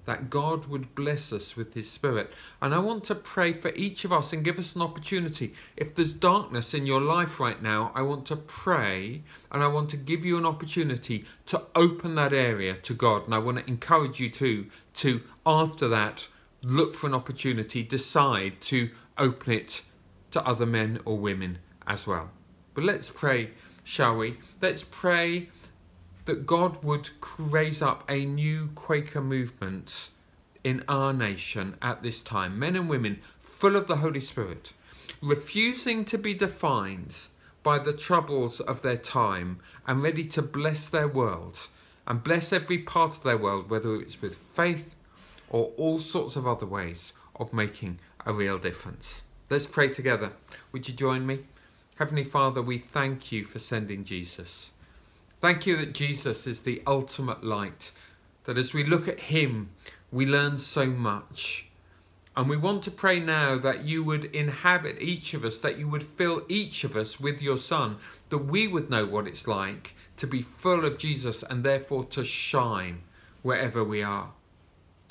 that 0.06 0.28
God 0.28 0.66
would 0.66 0.96
bless 0.96 1.32
us 1.32 1.56
with 1.56 1.72
His 1.72 1.88
Spirit. 1.88 2.32
And 2.60 2.74
I 2.74 2.80
want 2.80 3.04
to 3.04 3.14
pray 3.14 3.52
for 3.52 3.68
each 3.76 4.04
of 4.04 4.12
us 4.12 4.32
and 4.32 4.44
give 4.44 4.58
us 4.58 4.74
an 4.74 4.82
opportunity. 4.82 5.54
If 5.76 5.94
there's 5.94 6.12
darkness 6.12 6.74
in 6.74 6.86
your 6.86 7.00
life 7.00 7.38
right 7.38 7.62
now, 7.62 7.92
I 7.94 8.02
want 8.02 8.26
to 8.26 8.34
pray 8.34 9.22
and 9.52 9.62
I 9.62 9.68
want 9.68 9.88
to 9.90 9.96
give 9.96 10.24
you 10.24 10.36
an 10.36 10.44
opportunity 10.44 11.26
to 11.46 11.62
open 11.76 12.16
that 12.16 12.32
area 12.32 12.74
to 12.74 12.92
God. 12.92 13.24
And 13.24 13.36
I 13.36 13.38
want 13.38 13.58
to 13.58 13.68
encourage 13.68 14.18
you 14.18 14.28
to, 14.28 14.66
to 14.94 15.20
after 15.46 15.86
that, 15.86 16.26
look 16.64 16.96
for 16.96 17.06
an 17.06 17.14
opportunity, 17.14 17.84
decide 17.84 18.60
to 18.62 18.90
open 19.16 19.52
it 19.52 19.82
to 20.32 20.44
other 20.44 20.66
men 20.66 20.98
or 21.04 21.16
women 21.16 21.58
as 21.86 22.08
well. 22.08 22.30
But 22.74 22.82
let's 22.82 23.10
pray, 23.10 23.50
shall 23.84 24.16
we? 24.16 24.38
Let's 24.60 24.82
pray 24.82 25.50
that 26.24 26.46
God 26.46 26.82
would 26.84 27.10
raise 27.38 27.82
up 27.82 28.08
a 28.10 28.24
new 28.24 28.70
Quaker 28.74 29.20
movement 29.20 30.10
in 30.62 30.84
our 30.88 31.12
nation 31.12 31.76
at 31.80 32.02
this 32.02 32.22
time. 32.22 32.58
Men 32.58 32.76
and 32.76 32.88
women 32.88 33.20
full 33.40 33.76
of 33.76 33.86
the 33.86 33.96
Holy 33.96 34.20
Spirit, 34.20 34.72
refusing 35.20 36.04
to 36.06 36.16
be 36.18 36.34
defined 36.34 37.14
by 37.62 37.78
the 37.78 37.92
troubles 37.92 38.60
of 38.60 38.82
their 38.82 38.96
time 38.96 39.60
and 39.86 40.02
ready 40.02 40.24
to 40.24 40.40
bless 40.40 40.88
their 40.88 41.08
world 41.08 41.68
and 42.06 42.22
bless 42.22 42.52
every 42.52 42.78
part 42.78 43.16
of 43.16 43.22
their 43.22 43.36
world, 43.36 43.68
whether 43.68 43.96
it's 43.96 44.22
with 44.22 44.34
faith 44.34 44.96
or 45.50 45.72
all 45.76 46.00
sorts 46.00 46.36
of 46.36 46.46
other 46.46 46.66
ways 46.66 47.12
of 47.36 47.52
making 47.52 47.98
a 48.24 48.32
real 48.32 48.58
difference. 48.58 49.24
Let's 49.50 49.66
pray 49.66 49.88
together. 49.88 50.32
Would 50.72 50.88
you 50.88 50.94
join 50.94 51.26
me? 51.26 51.40
Heavenly 51.96 52.24
Father, 52.24 52.62
we 52.62 52.78
thank 52.78 53.30
you 53.30 53.44
for 53.44 53.58
sending 53.58 54.04
Jesus. 54.04 54.72
Thank 55.40 55.66
you 55.66 55.74
that 55.78 55.94
Jesus 55.94 56.46
is 56.46 56.60
the 56.60 56.82
ultimate 56.86 57.42
light, 57.42 57.92
that 58.44 58.58
as 58.58 58.74
we 58.74 58.84
look 58.84 59.08
at 59.08 59.18
him, 59.20 59.70
we 60.12 60.26
learn 60.26 60.58
so 60.58 60.84
much. 60.84 61.66
And 62.36 62.46
we 62.46 62.58
want 62.58 62.82
to 62.84 62.90
pray 62.90 63.20
now 63.20 63.56
that 63.56 63.84
you 63.84 64.04
would 64.04 64.26
inhabit 64.26 65.00
each 65.00 65.32
of 65.32 65.42
us, 65.44 65.58
that 65.60 65.78
you 65.78 65.88
would 65.88 66.02
fill 66.02 66.42
each 66.48 66.84
of 66.84 66.94
us 66.94 67.18
with 67.18 67.40
your 67.40 67.56
Son, 67.56 67.96
that 68.28 68.38
we 68.38 68.68
would 68.68 68.90
know 68.90 69.06
what 69.06 69.26
it's 69.26 69.48
like 69.48 69.94
to 70.18 70.26
be 70.26 70.42
full 70.42 70.84
of 70.84 70.98
Jesus 70.98 71.42
and 71.42 71.64
therefore 71.64 72.04
to 72.04 72.22
shine 72.22 73.00
wherever 73.40 73.82
we 73.82 74.02
are. 74.02 74.32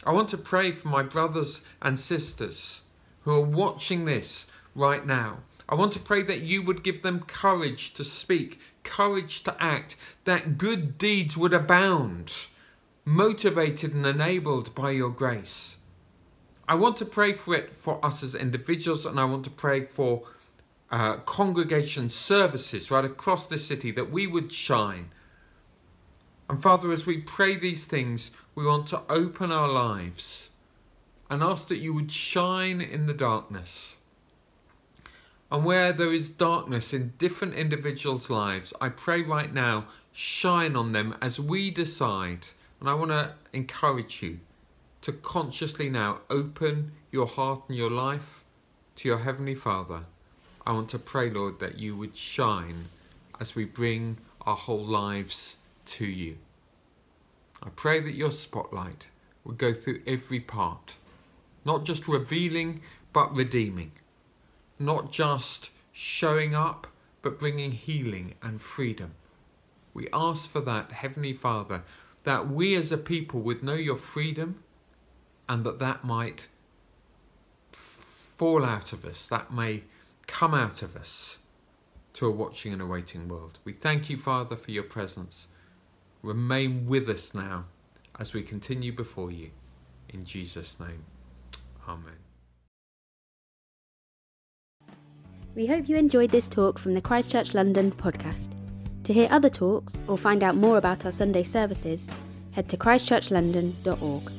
I 0.05 0.11
want 0.11 0.29
to 0.29 0.37
pray 0.37 0.71
for 0.71 0.89
my 0.89 1.01
brothers 1.01 1.61
and 1.81 1.99
sisters 1.99 2.83
who 3.21 3.31
are 3.33 3.41
watching 3.41 4.05
this 4.05 4.45
right 4.75 5.05
now. 5.05 5.39
I 5.67 5.75
want 5.75 5.93
to 5.93 5.99
pray 5.99 6.23
that 6.23 6.41
you 6.41 6.61
would 6.61 6.83
give 6.83 7.01
them 7.01 7.21
courage 7.21 7.93
to 7.95 8.03
speak, 8.03 8.59
courage 8.83 9.43
to 9.43 9.55
act, 9.61 9.95
that 10.25 10.57
good 10.57 10.97
deeds 10.97 11.37
would 11.37 11.53
abound, 11.53 12.47
motivated 13.05 13.93
and 13.93 14.05
enabled 14.05 14.73
by 14.75 14.91
your 14.91 15.09
grace. 15.09 15.77
I 16.67 16.75
want 16.75 16.97
to 16.97 17.05
pray 17.05 17.33
for 17.33 17.55
it 17.55 17.75
for 17.75 18.03
us 18.05 18.21
as 18.21 18.35
individuals, 18.35 19.05
and 19.05 19.19
I 19.19 19.25
want 19.25 19.43
to 19.45 19.49
pray 19.49 19.85
for 19.85 20.23
uh, 20.91 21.17
congregation 21.17 22.09
services 22.09 22.91
right 22.91 23.05
across 23.05 23.47
the 23.47 23.57
city 23.57 23.91
that 23.91 24.11
we 24.11 24.27
would 24.27 24.51
shine. 24.51 25.09
And 26.49 26.61
Father, 26.61 26.91
as 26.91 27.05
we 27.05 27.17
pray 27.17 27.55
these 27.55 27.85
things, 27.85 28.31
we 28.55 28.65
want 28.65 28.87
to 28.87 29.01
open 29.09 29.51
our 29.51 29.67
lives 29.67 30.49
and 31.29 31.43
ask 31.43 31.67
that 31.67 31.77
you 31.77 31.93
would 31.93 32.11
shine 32.11 32.81
in 32.81 33.05
the 33.05 33.13
darkness. 33.13 33.97
And 35.51 35.65
where 35.65 35.91
there 35.91 36.13
is 36.13 36.29
darkness 36.29 36.93
in 36.93 37.13
different 37.17 37.55
individuals' 37.55 38.29
lives, 38.29 38.71
I 38.79 38.89
pray 38.89 39.23
right 39.23 39.51
now, 39.51 39.85
shine 40.11 40.75
on 40.75 40.91
them 40.91 41.15
as 41.21 41.39
we 41.39 41.71
decide. 41.71 42.45
And 42.79 42.87
I 42.87 42.93
want 42.93 43.11
to 43.11 43.33
encourage 43.51 44.21
you 44.21 44.39
to 45.01 45.11
consciously 45.11 45.89
now 45.89 46.19
open 46.29 46.91
your 47.11 47.25
heart 47.25 47.63
and 47.67 47.77
your 47.77 47.89
life 47.89 48.43
to 48.97 49.07
your 49.07 49.19
Heavenly 49.19 49.55
Father. 49.55 50.01
I 50.67 50.73
want 50.73 50.89
to 50.89 50.99
pray, 50.99 51.31
Lord, 51.31 51.59
that 51.59 51.79
you 51.79 51.97
would 51.97 52.15
shine 52.15 52.89
as 53.39 53.55
we 53.55 53.65
bring 53.65 54.17
our 54.41 54.55
whole 54.55 54.85
lives 54.85 55.57
to 55.85 56.05
you. 56.05 56.37
I 57.63 57.69
pray 57.69 57.99
that 58.01 58.13
your 58.13 58.31
spotlight 58.31 59.07
would 59.43 59.57
go 59.57 59.73
through 59.73 60.01
every 60.05 60.39
part, 60.39 60.93
not 61.65 61.85
just 61.85 62.07
revealing, 62.07 62.81
but 63.13 63.35
redeeming 63.35 63.93
not 64.79 65.11
just 65.11 65.69
showing 65.91 66.55
up, 66.55 66.87
but 67.21 67.37
bringing 67.37 67.71
healing 67.71 68.35
and 68.41 68.61
freedom. 68.61 69.15
We 69.93 70.07
ask 70.13 70.49
for 70.49 70.61
that, 70.61 70.91
Heavenly 70.91 71.33
Father, 71.33 71.83
that 72.23 72.49
we 72.49 72.75
as 72.75 72.91
a 72.91 72.97
people 72.97 73.41
would 73.41 73.63
know 73.63 73.73
your 73.73 73.97
freedom 73.97 74.63
and 75.47 75.63
that 75.65 75.79
that 75.79 76.03
might 76.03 76.47
fall 77.71 78.63
out 78.63 78.93
of 78.93 79.03
us, 79.03 79.27
that 79.27 79.51
may 79.51 79.83
come 80.27 80.53
out 80.53 80.81
of 80.81 80.95
us 80.95 81.39
to 82.13 82.27
a 82.27 82.31
watching 82.31 82.71
and 82.71 82.81
awaiting 82.81 83.27
world. 83.27 83.59
We 83.63 83.73
thank 83.73 84.09
you, 84.09 84.17
Father, 84.17 84.55
for 84.55 84.71
your 84.71 84.83
presence. 84.83 85.47
Remain 86.21 86.85
with 86.85 87.09
us 87.09 87.33
now 87.33 87.65
as 88.19 88.33
we 88.33 88.43
continue 88.43 88.91
before 88.91 89.31
you. 89.31 89.49
In 90.09 90.25
Jesus' 90.25 90.79
name, 90.79 91.03
Amen. 91.87 92.28
We 95.55 95.65
hope 95.65 95.89
you 95.89 95.97
enjoyed 95.97 96.29
this 96.29 96.47
talk 96.47 96.77
from 96.77 96.93
the 96.93 97.01
Christchurch 97.01 97.53
London 97.53 97.91
podcast. 97.91 98.49
To 99.03 99.13
hear 99.13 99.27
other 99.31 99.49
talks 99.49 100.01
or 100.07 100.17
find 100.17 100.43
out 100.43 100.55
more 100.55 100.77
about 100.77 101.05
our 101.05 101.11
Sunday 101.11 101.43
services, 101.43 102.09
head 102.51 102.69
to 102.69 102.77
christchurchlondon.org. 102.77 104.38